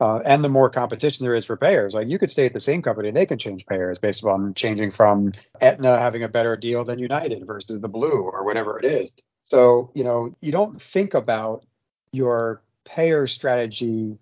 uh, 0.01 0.21
and 0.25 0.45
the 0.45 0.49
more 0.49 0.71
competition 0.71 1.25
there 1.25 1.35
is 1.35 1.45
for 1.45 1.57
payers. 1.57 1.95
Like 1.95 2.09
you 2.09 2.19
could 2.19 2.31
stay 2.31 2.47
at 2.47 2.55
the 2.55 2.61
same 2.61 2.83
company, 2.83 3.09
and 3.09 3.17
they 3.17 3.27
can 3.27 3.39
change 3.39 3.67
payers 3.67 3.99
based 3.99 4.25
on 4.25 4.55
changing 4.55 4.93
from 4.93 5.33
Aetna 5.61 5.99
having 5.99 6.23
a 6.23 6.29
better 6.29 6.57
deal 6.57 6.85
than 6.85 6.99
United 6.99 7.47
versus 7.47 7.81
the 7.81 7.89
Blue 7.89 8.23
or 8.33 8.45
whatever 8.45 8.79
it 8.79 8.85
is. 8.85 9.13
So 9.45 9.91
you 9.95 10.05
know, 10.05 10.35
you 10.41 10.53
don't 10.53 10.81
think 10.81 11.15
about 11.15 11.65
your 12.13 12.63
payer 12.85 13.27
strategy 13.27 14.19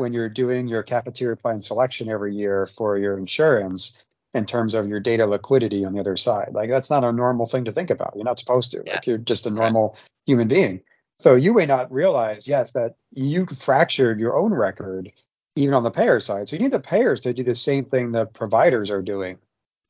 when 0.00 0.12
you're 0.12 0.28
doing 0.28 0.66
your 0.66 0.82
cafeteria 0.82 1.36
plan 1.36 1.60
selection 1.60 2.08
every 2.08 2.34
year 2.34 2.68
for 2.76 2.98
your 2.98 3.18
insurance 3.18 3.96
in 4.32 4.46
terms 4.46 4.74
of 4.74 4.88
your 4.88 5.00
data 5.00 5.26
liquidity 5.26 5.84
on 5.84 5.92
the 5.92 6.00
other 6.00 6.16
side. 6.16 6.50
Like 6.52 6.70
that's 6.70 6.90
not 6.90 7.04
a 7.04 7.12
normal 7.12 7.46
thing 7.46 7.64
to 7.66 7.72
think 7.72 7.90
about. 7.90 8.14
You're 8.16 8.24
not 8.24 8.38
supposed 8.38 8.70
to. 8.72 8.82
Yeah. 8.86 8.94
Like 8.94 9.06
you're 9.06 9.18
just 9.18 9.46
a 9.46 9.50
normal 9.50 9.90
right. 9.90 10.00
human 10.26 10.48
being. 10.48 10.80
So 11.18 11.34
you 11.34 11.52
may 11.52 11.66
not 11.66 11.92
realize, 11.92 12.48
yes, 12.48 12.72
that 12.72 12.94
you 13.10 13.46
fractured 13.46 14.18
your 14.18 14.38
own 14.38 14.54
record 14.54 15.12
even 15.56 15.74
on 15.74 15.82
the 15.82 15.90
payer 15.90 16.18
side. 16.20 16.48
So 16.48 16.56
you 16.56 16.62
need 16.62 16.72
the 16.72 16.80
payers 16.80 17.20
to 17.20 17.34
do 17.34 17.42
the 17.42 17.54
same 17.54 17.84
thing 17.84 18.12
the 18.12 18.24
providers 18.24 18.90
are 18.90 19.02
doing 19.02 19.38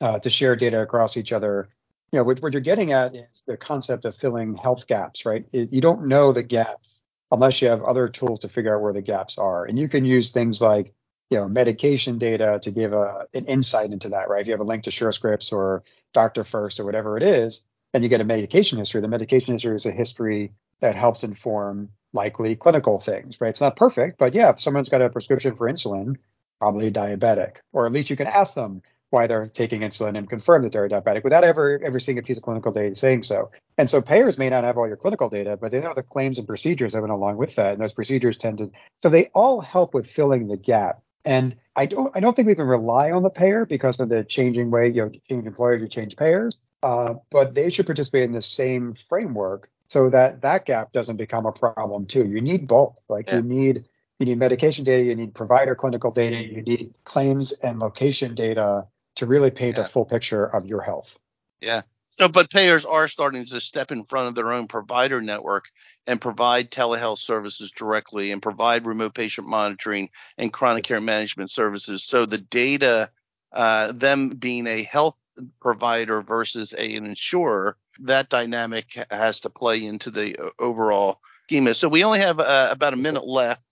uh, 0.01 0.19
to 0.19 0.31
share 0.31 0.57
data 0.57 0.81
across 0.81 1.17
each 1.17 1.33
other. 1.33 1.69
You 2.13 2.19
know, 2.19 2.25
what, 2.25 2.43
what, 2.43 2.53
you're 2.53 2.63
getting 2.63 2.93
at 2.93 3.15
is 3.15 3.43
the 3.47 3.57
concept 3.57 4.05
of 4.05 4.17
filling 4.17 4.57
health 4.57 4.89
gaps, 4.89 5.25
right? 5.25 5.45
It, 5.53 5.73
you 5.73 5.81
don't 5.81 6.09
know 6.09 6.33
the 6.33 6.43
gaps 6.43 7.00
unless 7.31 7.63
you 7.63 7.69
have 7.69 7.83
other 7.83 8.09
tools 8.09 8.41
to 8.41 8.49
figure 8.49 8.75
out 8.75 8.83
where 8.83 8.93
the 8.93 9.03
gaps 9.03 9.39
are. 9.39 9.65
And 9.65 9.79
you 9.79 9.89
can 9.89 10.05
use 10.05 10.31
things 10.31 10.61
like, 10.61 10.93
you 11.31 11.39
know, 11.39 11.49
medication 11.49 12.19
data 12.19 12.59
to 12.63 12.71
give 12.71 12.93
a, 12.93 13.27
an 13.35 13.47
insight 13.47 13.93
into 13.93 14.11
that, 14.11 14.29
right? 14.29 14.41
If 14.41 14.47
you 14.47 14.53
have 14.53 14.61
a 14.61 14.65
link 14.65 14.85
to 14.85 14.91
SureScripts 14.91 15.53
or 15.53 15.85
DrFirst 16.15 16.81
or 16.81 16.85
whatever 16.85 17.17
it 17.17 17.23
is, 17.23 17.63
and 17.95 18.03
you 18.03 18.09
get 18.09 18.21
a 18.21 18.25
medication 18.25 18.79
history, 18.79 19.01
the 19.01 19.09
medication 19.09 19.55
history 19.55 19.77
is 19.77 19.87
a 19.87 19.93
history 19.93 20.53
that 20.81 20.95
helps 20.95 21.25
inform 21.25 21.91
likely 22.13 22.57
clinical 22.57 23.01
things, 23.01 23.41
right? 23.41 23.51
It's 23.51 23.61
not 23.61 23.77
perfect, 23.77 24.19
but 24.19 24.35
yeah, 24.35 24.51
if 24.51 24.61
someone's 24.61 24.89
got 24.89 25.03
a 25.03 25.11
prescription 25.11 25.55
for 25.55 25.69
insulin, 25.69 26.17
probably 26.59 26.91
diabetic, 26.91 27.57
or 27.73 27.87
at 27.87 27.93
least 27.93 28.11
you 28.11 28.17
can 28.17 28.27
ask 28.27 28.55
them, 28.55 28.83
why 29.11 29.27
they're 29.27 29.47
taking 29.47 29.83
insulin 29.83 30.17
and 30.17 30.31
confirm 30.31 30.63
that 30.63 30.73
they're 30.73 30.89
diabetic 30.89 31.25
without 31.25 31.45
ever 31.45 31.81
ever 31.85 32.01
seeing 32.01 32.19
a 32.19 32.23
piece 32.23 32.39
of 32.39 32.43
clinical 32.43 32.73
data 32.73 32.95
saying 32.95 33.25
so. 33.25 33.51
And 33.77 33.91
so 33.91 34.01
payers 34.01 34.39
may 34.39 34.49
not 34.49 34.65
have 34.65 34.79
all 34.79 34.87
your 34.87 34.97
clinical 34.97 35.29
data, 35.29 35.57
but 35.57 35.73
they 35.73 35.81
know 35.81 35.95
the 35.95 36.03
claims 36.03 36.39
and 36.39 36.47
procedures 36.47 36.93
that 36.93 37.01
went 37.01 37.13
along 37.13 37.37
with 37.37 37.57
that. 37.57 37.73
And 37.73 37.83
those 37.83 37.93
procedures 37.93 38.39
tend 38.39 38.59
to 38.59 38.71
so 39.03 39.09
they 39.09 39.27
all 39.35 39.61
help 39.61 39.95
with 39.95 40.09
filling 40.09 40.49
the 40.49 40.57
gap. 40.57 41.03
And 41.25 41.57
I 41.77 41.87
don't 41.87 42.17
I 42.17 42.21
don't 42.21 42.35
think 42.35 42.49
we 42.49 42.55
can 42.55 42.67
rely 42.67 43.11
on 43.11 43.23
the 43.23 43.31
payer 43.31 43.67
because 43.67 44.01
of 44.01 44.09
the 44.09 44.25
changing 44.25 44.71
way, 44.71 44.89
you 44.89 45.05
know, 45.05 45.11
change 45.29 45.47
employers, 45.47 45.83
you 45.83 45.89
change 45.89 46.17
payers. 46.17 46.59
Uh, 46.83 47.15
but 47.31 47.55
they 47.55 47.71
should 47.71 47.85
participate 47.87 48.23
in 48.23 48.33
the 48.33 48.41
same 48.41 48.95
framework 49.09 49.69
so 49.89 50.09
that 50.09 50.41
that 50.43 50.65
gap 50.65 50.93
doesn't 50.93 51.17
become 51.17 51.45
a 51.45 51.53
problem 51.53 52.07
too. 52.07 52.27
You 52.27 52.41
need 52.41 52.67
both. 52.67 52.97
Like 53.09 53.29
yeah. 53.29 53.37
you 53.37 53.43
need 53.43 53.85
you 54.19 54.27
need 54.27 54.39
medication 54.39 54.85
data, 54.85 55.03
you 55.03 55.17
need 55.17 55.35
provider 55.35 55.75
clinical 55.75 56.11
data, 56.11 56.45
you 56.45 56.63
need 56.63 56.95
claims 57.05 57.53
and 57.53 57.79
location 57.79 58.35
data 58.35 58.87
to 59.17 59.27
really 59.27 59.51
paint 59.51 59.79
yeah. 59.79 59.87
a 59.87 59.89
full 59.89 60.05
picture 60.05 60.45
of 60.45 60.67
your 60.67 60.81
health. 60.81 61.19
Yeah. 61.61 61.83
So, 62.21 62.29
but 62.29 62.51
payers 62.51 62.85
are 62.85 63.09
starting 63.09 63.47
to 63.47 63.61
step 63.61 63.91
in 63.91 64.05
front 64.05 64.29
of 64.29 64.35
their 64.35 64.53
own 64.53 64.67
provider 64.67 65.23
network 65.23 65.71
and 66.07 66.21
provide 66.21 66.71
telehealth 66.71 67.19
services 67.19 67.71
directly 67.71 68.31
and 68.31 68.43
provide 68.43 68.87
remote 68.87 69.15
patient 69.15 69.49
monitoring 69.49 70.11
and 70.37 70.53
chronic 70.53 70.85
care 70.85 71.01
management 71.01 71.51
services. 71.51 72.05
So 72.05 72.27
the 72.27 72.37
data, 72.37 73.11
uh, 73.53 73.93
them 73.93 74.31
being 74.31 74.67
a 74.67 74.83
health 74.83 75.17
provider 75.63 76.21
versus 76.21 76.75
a, 76.75 76.95
an 76.97 77.07
insurer, 77.07 77.79
that 78.01 78.29
dynamic 78.29 78.99
has 79.11 79.41
to 79.41 79.51
play 79.51 79.83
into 79.83 80.11
the 80.11 80.37
uh, 80.37 80.51
overall 80.59 81.21
schema. 81.45 81.73
So 81.73 81.89
we 81.89 82.05
only 82.05 82.21
have 82.21 82.39
uh, 82.39 82.69
about 82.71 82.93
a 82.93 82.97
minute 82.97 83.27
left. 83.27 83.63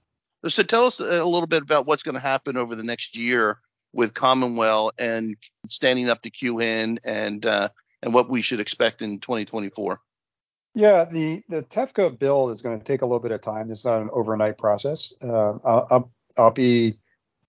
So 0.47 0.63
tell 0.63 0.87
us 0.87 1.01
a 1.01 1.25
little 1.25 1.47
bit 1.47 1.63
about 1.63 1.87
what's 1.87 2.03
going 2.03 2.15
to 2.15 2.21
happen 2.21 2.57
over 2.57 2.75
the 2.75 2.83
next 2.83 3.15
year 3.15 3.59
with 3.93 4.15
Commonwell 4.15 4.91
and 4.99 5.37
standing 5.67 6.09
up 6.09 6.23
to 6.23 6.31
QHIN 6.31 6.99
and 7.05 7.45
uh, 7.45 7.69
and 8.03 8.15
what 8.15 8.31
we 8.31 8.43
should 8.43 8.61
expect 8.61 9.03
in 9.03 9.21
2024? 9.21 10.01
Yeah, 10.75 11.05
the 11.05 11.43
the 11.49 11.63
TEFCA 11.63 12.19
build 12.19 12.53
is 12.53 12.63
going 12.63 12.79
to 12.79 12.85
take 12.85 13.03
a 13.03 13.07
little 13.07 13.21
bit 13.21 13.33
of 13.33 13.41
time. 13.41 13.71
It's 13.71 13.85
not 13.85 14.01
an 14.01 14.11
overnight 14.13 14.59
process. 14.59 15.13
Uh, 15.23 15.59
I'll, 15.65 15.87
I'll, 15.91 16.13
I'll 16.37 16.51
be 16.51 16.99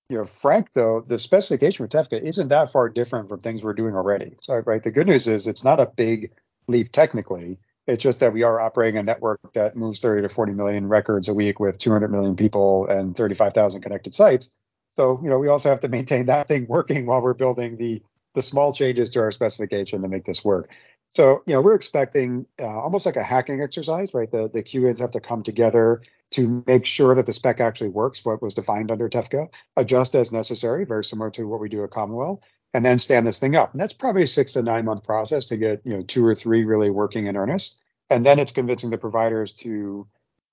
you 0.10 0.18
know 0.18 0.26
frank 0.26 0.74
though. 0.74 1.06
The 1.08 1.20
specification 1.20 1.86
for 1.86 1.90
TEFCA 1.90 2.22
isn't 2.22 2.48
that 2.48 2.72
far 2.72 2.90
different 2.90 3.30
from 3.30 3.42
things 3.42 3.64
we're 3.64 3.74
doing 3.74 3.96
already. 3.96 4.36
So 4.42 4.62
right, 4.66 4.84
the 4.84 4.92
good 4.92 5.08
news 5.08 5.28
is 5.28 5.48
it's 5.48 5.64
not 5.64 5.80
a 5.80 5.86
big 5.86 6.32
leap 6.68 6.92
technically. 6.92 7.60
It's 7.88 8.04
just 8.04 8.20
that 8.20 8.34
we 8.34 8.44
are 8.44 8.60
operating 8.60 9.00
a 9.00 9.04
network 9.04 9.40
that 9.54 9.76
moves 9.76 10.00
30 10.00 10.22
to 10.22 10.30
40 10.30 10.54
million 10.54 10.88
records 10.88 11.28
a 11.28 11.34
week 11.34 11.60
with 11.60 11.80
200 11.80 12.12
million 12.12 12.36
people 12.36 12.86
and 12.88 13.18
35,000 13.18 13.82
connected 13.82 14.14
sites. 14.14 14.52
So, 15.00 15.18
you 15.24 15.30
know, 15.30 15.40
we 15.40 15.48
also 15.48 15.70
have 15.70 15.80
to 15.80 15.88
maintain 15.88 16.26
that 16.26 16.50
thing 16.50 16.68
working 16.68 17.06
while 17.06 17.22
we're 17.22 17.34
building 17.34 17.78
the 17.78 18.04
the 18.36 18.42
small 18.42 18.74
changes 18.74 19.10
to 19.12 19.22
our 19.22 19.32
specification 19.32 20.02
to 20.02 20.10
make 20.10 20.26
this 20.26 20.44
work. 20.44 20.70
So, 21.12 21.42
you 21.48 21.54
know, 21.54 21.62
we're 21.62 21.76
expecting 21.76 22.46
uh, 22.60 22.68
almost 22.68 23.06
like 23.06 23.16
a 23.16 23.24
hacking 23.24 23.62
exercise, 23.62 24.14
right? 24.14 24.30
The 24.30 24.50
the 24.50 24.62
QHINs 24.62 25.00
have 25.00 25.12
to 25.12 25.22
come 25.22 25.42
together 25.42 26.02
to 26.32 26.62
make 26.68 26.86
sure 26.86 27.16
that 27.16 27.26
the 27.26 27.32
spec 27.32 27.62
actually 27.62 27.92
works, 27.92 28.26
what 28.26 28.42
was 28.42 28.54
defined 28.54 28.92
under 28.92 29.08
TEFCA, 29.08 29.48
adjust 29.78 30.16
as 30.16 30.34
necessary, 30.34 30.84
very 30.84 31.06
similar 31.06 31.32
to 31.32 31.48
what 31.48 31.62
we 31.62 31.70
do 31.70 31.82
at 31.86 31.92
Commonwell, 31.92 32.42
and 32.74 32.86
then 32.86 33.00
stand 33.00 33.26
this 33.26 33.40
thing 33.40 33.56
up. 33.56 33.72
And 33.72 33.80
that's 33.80 33.94
probably 33.94 34.24
a 34.24 34.28
six 34.28 34.52
to 34.52 34.62
nine 34.62 34.84
month 34.84 35.06
process 35.06 35.46
to 35.46 35.56
get, 35.56 35.82
you 35.86 35.94
know, 35.94 36.02
two 36.02 36.26
or 36.26 36.36
three 36.36 36.66
really 36.66 36.90
working 36.90 37.28
in 37.28 37.38
earnest. 37.38 37.80
And 38.10 38.26
then 38.26 38.38
it's 38.38 38.52
convincing 38.52 38.90
the 38.90 38.98
providers 38.98 39.54
to 39.64 40.06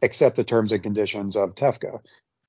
accept 0.02 0.37
the 0.37 0.44
terms 0.44 0.70
and 0.70 0.85
conditions 0.85 1.35
of 1.35 1.56
TEFCA. 1.56 1.98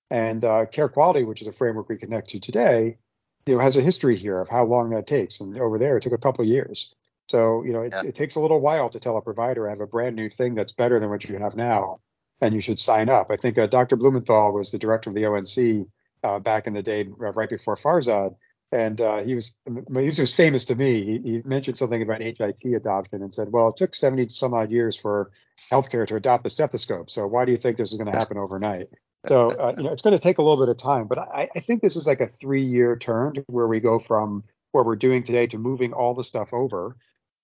And 0.10 0.46
uh, 0.46 0.66
Carequality, 0.68 1.26
which 1.26 1.42
is 1.42 1.48
a 1.48 1.54
framework 1.54 1.90
we 1.90 1.98
connect 1.98 2.30
to 2.30 2.40
today, 2.40 2.98
you 3.46 3.56
know, 3.56 3.62
has 3.62 3.78
a 3.78 3.82
history 3.82 4.16
here 4.16 4.40
of 4.40 4.50
how 4.50 4.66
long 4.66 4.90
that 4.92 5.08
takes. 5.08 5.40
And 5.40 5.58
over 5.58 5.78
there, 5.78 5.98
it 5.98 6.04
took 6.04 6.14
a 6.14 6.18
couple 6.18 6.44
of 6.44 6.50
years. 6.50 6.94
So, 7.28 7.64
you 7.64 7.74
know, 7.74 7.82
it, 7.82 7.94
yeah. 7.94 8.04
it 8.04 8.16
takes 8.16 8.36
a 8.36 8.40
little 8.40 8.62
while 8.62 8.90
to 8.90 9.00
tell 9.00 9.18
a 9.18 9.22
provider 9.22 9.68
I 9.68 9.72
have 9.72 9.82
a 9.82 9.88
brand 9.88 10.16
new 10.16 10.30
thing 10.30 10.56
that's 10.56 10.72
better 10.72 11.00
than 11.00 11.10
what 11.10 11.26
you 11.26 11.38
have 11.38 11.56
now, 11.56 12.00
and 12.40 12.54
you 12.54 12.62
should 12.62 12.80
sign 12.80 13.10
up. 13.10 13.30
I 13.30 13.36
think 13.36 13.58
uh, 13.58 13.68
Dr. 13.68 13.98
Blumenthal 13.98 14.54
was 14.54 14.72
the 14.72 14.80
director 14.80 15.10
of 15.10 15.16
the 15.16 15.26
ONC 15.26 15.88
uh, 16.24 16.40
back 16.40 16.68
in 16.68 16.74
the 16.74 16.84
day, 16.84 17.08
right 17.18 17.50
before 17.50 17.76
Farzad, 17.76 18.36
and 18.72 19.02
uh, 19.02 19.24
he 19.24 19.36
was 19.36 19.54
he 19.66 20.22
was 20.22 20.34
famous 20.34 20.66
to 20.66 20.76
me. 20.76 21.04
He, 21.04 21.32
he, 21.32 21.42
mentioned 21.46 21.78
something 21.78 22.02
about 22.02 22.22
HIT 22.22 22.64
adoption 22.76 23.22
and 23.22 23.34
said, 23.34 23.52
"Well, 23.52 23.70
it 23.70 23.78
took 23.78 23.96
seventy 23.96 24.28
some 24.30 24.54
odd 24.54 24.72
years 24.72 24.96
for 24.96 25.32
healthcare 25.72 26.08
to 26.08 26.16
adopt 26.16 26.44
the 26.44 26.50
stethoscope. 26.50 27.10
So 27.10 27.28
why 27.28 27.46
do 27.46 27.52
you 27.52 27.58
think 27.58 27.78
this 27.78 27.92
is 27.92 27.98
going 27.98 28.12
to 28.12 28.18
happen 28.18 28.38
overnight?" 28.38 28.88
So 29.26 29.50
uh, 29.50 29.74
you 29.78 29.84
know, 29.84 29.92
it's 29.92 30.02
going 30.02 30.16
to 30.18 30.22
take 30.22 30.38
a 30.38 30.42
little 30.42 30.64
bit 30.64 30.70
of 30.70 30.78
time, 30.78 31.08
but 31.08 31.18
I, 31.18 31.50
I 31.56 31.60
think 31.60 31.82
this 31.82 31.96
is 31.96 32.06
like 32.06 32.22
a 32.22 32.28
three-year 32.28 32.98
turn 32.98 33.44
where 33.48 33.68
we 33.68 33.80
go 33.80 34.00
from 34.00 34.44
what 34.72 34.86
we're 34.86 34.96
doing 34.96 35.24
today 35.24 35.48
to 35.48 35.58
moving 35.58 35.92
all 35.92 36.14
the 36.14 36.24
stuff 36.24 36.54
over. 36.54 36.96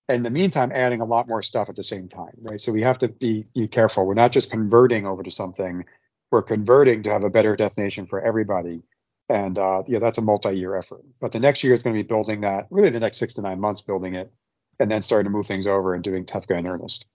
And 0.07 0.17
in 0.17 0.23
the 0.23 0.29
meantime, 0.29 0.71
adding 0.73 1.01
a 1.01 1.05
lot 1.05 1.27
more 1.27 1.41
stuff 1.41 1.69
at 1.69 1.75
the 1.75 1.83
same 1.83 2.07
time, 2.07 2.33
right? 2.41 2.61
So 2.61 2.71
we 2.71 2.81
have 2.81 2.99
to 2.99 3.07
be, 3.07 3.45
be 3.55 3.67
careful. 3.67 4.05
We're 4.05 4.13
not 4.13 4.31
just 4.31 4.51
converting 4.51 5.05
over 5.07 5.23
to 5.23 5.31
something; 5.31 5.85
we're 6.31 6.43
converting 6.43 7.03
to 7.03 7.09
have 7.09 7.23
a 7.23 7.29
better 7.29 7.55
destination 7.55 8.05
for 8.05 8.21
everybody 8.21 8.83
and 9.29 9.57
uh, 9.57 9.83
yeah, 9.87 9.99
that's 9.99 10.17
a 10.17 10.21
multi-year 10.21 10.75
effort. 10.75 11.03
But 11.21 11.31
the 11.31 11.39
next 11.39 11.63
year 11.63 11.73
is 11.73 11.83
going 11.83 11.95
to 11.95 12.03
be 12.03 12.07
building 12.07 12.41
that. 12.41 12.67
Really, 12.69 12.89
the 12.89 12.99
next 12.99 13.17
six 13.17 13.33
to 13.35 13.41
nine 13.41 13.59
months 13.59 13.81
building 13.81 14.15
it, 14.15 14.31
and 14.79 14.91
then 14.91 15.01
starting 15.01 15.25
to 15.25 15.35
move 15.35 15.47
things 15.47 15.67
over 15.67 15.93
and 15.93 16.03
doing 16.03 16.25
TEFCA 16.25 16.57
in 16.57 16.67
earnest. 16.67 17.05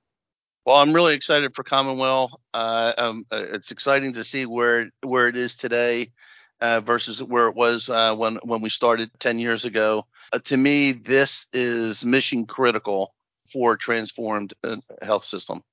Well, 0.68 0.76
I'm 0.76 0.92
really 0.92 1.14
excited 1.14 1.54
for 1.54 1.62
Commonwell. 1.62 2.42
Uh, 2.52 2.92
um, 2.98 3.24
uh, 3.32 3.42
it's 3.54 3.70
exciting 3.70 4.12
to 4.12 4.22
see 4.22 4.44
where 4.44 4.90
where 5.02 5.26
it 5.26 5.34
is 5.34 5.56
today 5.56 6.12
uh, 6.60 6.82
versus 6.82 7.22
where 7.22 7.48
it 7.48 7.54
was 7.54 7.88
uh, 7.88 8.14
when 8.14 8.34
when 8.42 8.60
we 8.60 8.68
started 8.68 9.10
10 9.18 9.38
years 9.38 9.64
ago. 9.64 10.04
Uh, 10.30 10.40
to 10.40 10.58
me, 10.58 10.92
this 10.92 11.46
is 11.54 12.04
mission 12.04 12.44
critical 12.44 13.14
for 13.50 13.72
a 13.72 13.78
transformed 13.78 14.52
uh, 14.62 14.76
health 15.00 15.24
system. 15.24 15.64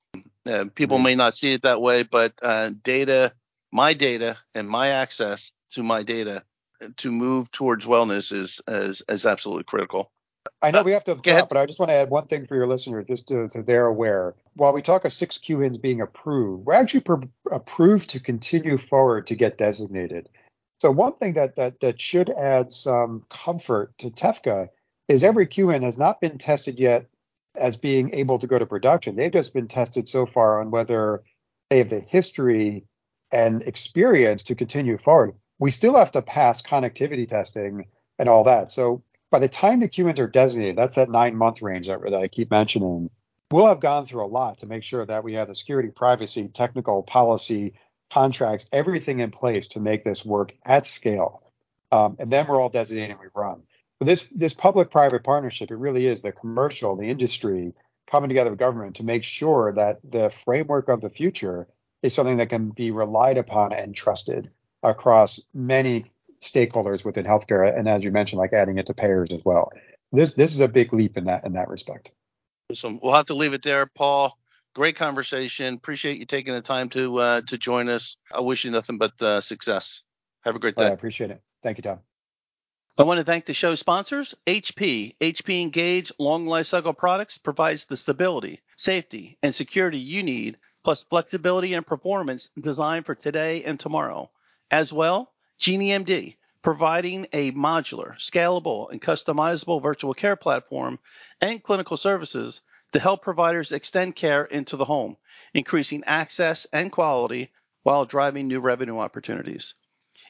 people 0.75 0.95
mm-hmm. 0.95 1.03
may 1.03 1.15
not 1.15 1.36
see 1.36 1.51
it 1.51 1.63
that 1.63 1.81
way, 1.81 2.03
but 2.03 2.34
data, 2.81 3.34
my 3.73 3.93
data, 3.93 4.38
and 4.53 4.69
my 4.69 4.88
access 4.88 5.51
to 5.71 5.84
my 5.84 6.03
data 6.03 6.41
to 6.95 7.12
move 7.12 7.51
towards 7.51 7.86
wellness 7.86 8.31
is 8.31 8.62
is, 8.69 9.03
is 9.10 9.25
absolutely 9.25 9.65
critical. 9.65 10.10
I 10.62 10.71
know 10.71 10.79
uh, 10.79 10.84
we 10.84 10.91
have 10.91 11.03
to 11.05 11.17
stop, 11.17 11.49
but 11.49 11.58
I 11.58 11.65
just 11.65 11.79
want 11.79 11.89
to 11.89 11.95
add 11.95 12.10
one 12.10 12.27
thing 12.27 12.45
for 12.45 12.55
your 12.55 12.67
listeners, 12.67 13.05
just 13.08 13.27
to, 13.27 13.49
so 13.49 13.62
they're 13.62 13.88
aware. 13.88 14.36
While 14.55 14.73
we 14.73 14.81
talk 14.81 15.05
of 15.05 15.13
six 15.13 15.38
QHINs 15.38 15.81
being 15.81 16.01
approved, 16.01 16.65
we're 16.65 16.73
actually 16.73 17.03
approved 17.51 18.10
to 18.10 18.19
continue 18.19 18.77
forward 18.77 19.27
to 19.27 19.36
get 19.36 19.58
designated. 19.58 20.29
So 20.79 20.91
one 20.91 21.13
thing 21.13 21.34
that 21.34 21.55
that 21.55 21.79
that 21.79 22.01
should 22.01 22.29
add 22.31 22.71
some 22.71 23.23
comfort 23.29 23.97
to 23.99 24.10
TEFCA 24.10 24.67
is 25.08 25.23
every 25.23 25.47
QHIN 25.47 25.84
has 25.84 25.97
not 25.97 26.21
been 26.21 26.38
tested 26.38 26.79
yet 26.79 27.05
as 27.55 27.77
being 27.77 28.13
able 28.13 28.38
to 28.39 28.47
go 28.47 28.60
to 28.60 28.65
production. 28.65 29.15
They've 29.15 29.31
just 29.31 29.53
been 29.53 29.67
tested 29.67 30.10
so 30.10 30.25
far 30.25 30.60
on 30.60 30.71
whether 30.71 31.23
they 31.69 31.77
have 31.77 31.89
the 31.89 32.01
history 32.01 32.86
and 33.31 33.62
experience 33.63 34.43
to 34.43 34.55
continue 34.55 34.97
forward 34.97 35.34
we 35.60 35.71
still 35.71 35.95
have 35.95 36.12
to 36.12 36.21
pass 36.21 36.62
connectivity 36.62 37.27
testing 37.27 37.86
and 38.19 38.29
all 38.29 38.43
that. 38.43 38.71
So 38.71 39.03
by 39.36 39.39
the 39.39 39.50
time 39.50 39.82
the 39.82 39.89
QHINs 39.89 40.17
are 40.17 40.28
designated, 40.28 40.78
that's 40.78 40.95
that 40.95 41.10
nine 41.10 41.36
month 41.36 41.62
range 41.62 41.88
that, 41.88 42.02
that 42.02 42.13
I 42.13 42.30
keep 42.30 42.50
mentioning, 42.52 43.10
we'll 43.52 43.67
have 43.67 43.82
gone 43.82 44.06
through 44.06 44.24
a 44.24 44.28
lot 44.28 44.60
to 44.60 44.65
make 44.65 44.82
sure 44.82 45.06
that 45.06 45.26
we 45.26 45.34
have 45.34 45.50
the 45.50 45.56
security, 45.56 45.89
privacy, 45.89 46.48
technical, 46.48 47.04
policy, 47.04 47.74
contracts, 48.10 48.67
everything 48.71 49.19
in 49.19 49.32
place 49.32 49.67
to 49.67 49.82
make 49.82 50.06
this 50.06 50.24
work 50.24 50.54
at 50.65 50.88
scale. 50.88 51.52
Um, 51.91 52.15
and 52.17 52.32
then 52.32 52.48
we're 52.48 52.62
all 52.62 52.69
designated 52.69 53.12
and 53.12 53.19
we 53.19 53.26
run. 53.36 53.63
But 54.00 54.06
this 54.06 54.30
this 54.34 54.54
public 54.54 54.89
private 54.89 55.26
partnership, 55.26 55.69
it 55.69 55.76
really 55.76 56.06
is 56.06 56.21
the 56.21 56.32
commercial, 56.32 56.95
the 56.95 57.10
industry 57.10 57.74
coming 58.10 58.30
together 58.30 58.52
with 58.52 58.60
government 58.60 58.95
to 58.95 59.04
make 59.04 59.26
sure 59.26 59.74
that 59.74 60.00
the 60.10 60.32
framework 60.45 60.88
of 60.88 61.02
the 61.02 61.10
future 61.10 61.67
is 62.04 62.13
something 62.13 62.38
that 62.38 62.48
can 62.48 62.69
be 62.69 62.89
relied 62.89 63.38
upon 63.38 63.74
and 63.74 63.93
trusted 63.93 64.50
across 64.82 65.41
many 65.54 66.06
stakeholders 66.41 67.04
within 67.06 67.26
healthcare, 67.26 67.78
and 67.78 67.88
as 67.88 68.04
you 68.04 68.12
mentioned, 68.12 68.39
like 68.39 68.54
adding 68.54 68.78
it 68.78 68.86
to 68.88 68.93
payers 68.93 69.32
as 69.32 69.41
well. 69.43 69.71
This 70.12 70.34
this 70.34 70.52
is 70.52 70.60
a 70.60 70.67
big 70.67 70.93
leap 70.93 71.17
in 71.17 71.26
that 71.26 71.45
in 71.45 71.54
that 71.54 71.67
respect. 71.67 72.12
So 72.74 73.00
we'll 73.02 73.13
have 73.13 73.28
to 73.28 73.36
leave 73.36 73.54
it 73.54 73.63
there, 73.63 73.86
Paul. 73.86 74.38
Great 74.74 74.95
conversation. 74.95 75.76
Appreciate 75.76 76.17
you 76.17 76.26
taking 76.26 76.54
the 76.54 76.62
time 76.62 76.89
to 76.89 77.17
uh, 77.17 77.41
to 77.41 77.58
join 77.58 77.89
us. 77.89 78.17
I 78.34 78.41
wish 78.41 78.65
you 78.65 78.71
nothing 78.71 78.98
but 78.98 79.21
uh, 79.21 79.41
success. 79.41 80.02
Have 80.43 80.56
a 80.56 80.60
great 80.60 80.76
day. 80.76 80.86
I 80.86 80.89
appreciate 80.89 81.32
it. 81.32 81.41
Thank 81.63 81.78
you, 81.78 81.84
Tom. 81.84 82.02
I 82.98 83.04
want 83.04 83.19
to 83.19 83.26
thank 83.26 83.45
the 83.45 83.54
show 83.54 83.76
sponsors, 83.76 84.36
HP. 84.48 85.17
HP 85.19 85.62
Engage 85.62 86.13
Long 86.17 86.45
Lifecycle 86.45 86.98
Products 86.98 87.38
provides 87.38 87.86
the 87.86 87.98
stability, 87.98 88.62
safety, 88.78 89.38
and 89.43 89.54
security 89.54 89.98
you 89.98 90.24
need, 90.24 90.58
plus 90.82 91.04
flexibility 91.04 91.74
and 91.74 91.86
performance 91.86 92.50
designed 92.58 93.06
for 93.06 93.13
today 93.13 93.65
and 93.65 93.78
tomorrow. 93.78 94.32
As 94.71 94.93
well, 94.93 95.34
GenieMD, 95.60 96.36
providing 96.62 97.28
a 97.32 97.52
modular, 97.52 98.15
scalable, 98.18 98.91
and 98.91 99.02
customizable 99.02 99.82
virtual 99.82 100.13
care 100.13 100.36
platform 100.36 101.00
and 101.39 101.62
clinical 101.62 101.98
services 101.98 102.62
to 102.91 103.00
help 103.00 103.22
providers 103.22 103.72
extend 103.72 104.15
care 104.15 104.46
into 104.46 104.78
the 104.78 104.86
home, 104.86 105.18
increasing 105.54 106.04
access 106.06 106.65
and 106.72 106.91
quality 106.91 107.52
while 107.84 108.06
driving 108.06 108.48
new 108.48 108.60
revenue 108.60 108.98
opportunities. 109.00 109.76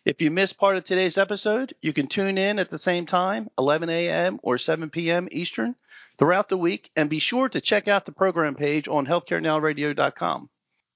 If 0.04 0.22
you 0.22 0.30
missed 0.30 0.58
part 0.58 0.76
of 0.76 0.84
today's 0.84 1.18
episode, 1.18 1.74
you 1.82 1.94
can 1.94 2.08
tune 2.08 2.38
in 2.38 2.60
at 2.60 2.70
the 2.70 2.78
same 2.78 3.06
time, 3.06 3.50
11 3.58 3.90
a.m. 3.90 4.40
or 4.44 4.58
7 4.58 4.90
p.m. 4.90 5.28
Eastern, 5.32 5.76
throughout 6.18 6.50
the 6.50 6.58
week, 6.58 6.92
and 6.96 7.10
be 7.10 7.20
sure 7.20 7.50
to 7.50 7.62
check 7.62 7.88
out 7.88 8.06
the 8.06 8.12
program 8.12 8.56
page 8.56 8.88
on 8.88 9.08
healthcarenowradio.com. 9.08 10.50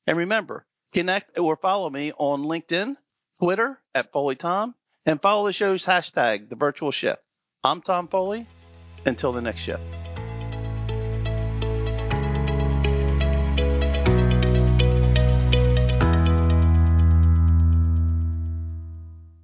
And 0.05 0.17
remember, 0.17 0.65
connect 0.93 1.39
or 1.39 1.55
follow 1.55 1.89
me 1.89 2.11
on 2.17 2.43
LinkedIn, 2.43 2.97
Twitter 3.39 3.79
at 3.99 4.11
Foley 4.13 4.35
Tom, 4.35 4.73
and 5.05 5.21
follow 5.21 5.45
the 5.45 5.53
show's 5.53 5.85
hashtag, 5.85 6.49
The 6.49 6.55
Virtual 6.55 6.91
Shift. 6.91 7.21
I'm 7.63 7.81
Tom 7.81 8.07
Foley. 8.07 8.47
Until 9.05 9.33
the 9.33 9.41
next 9.41 9.61
shift. 9.61 9.83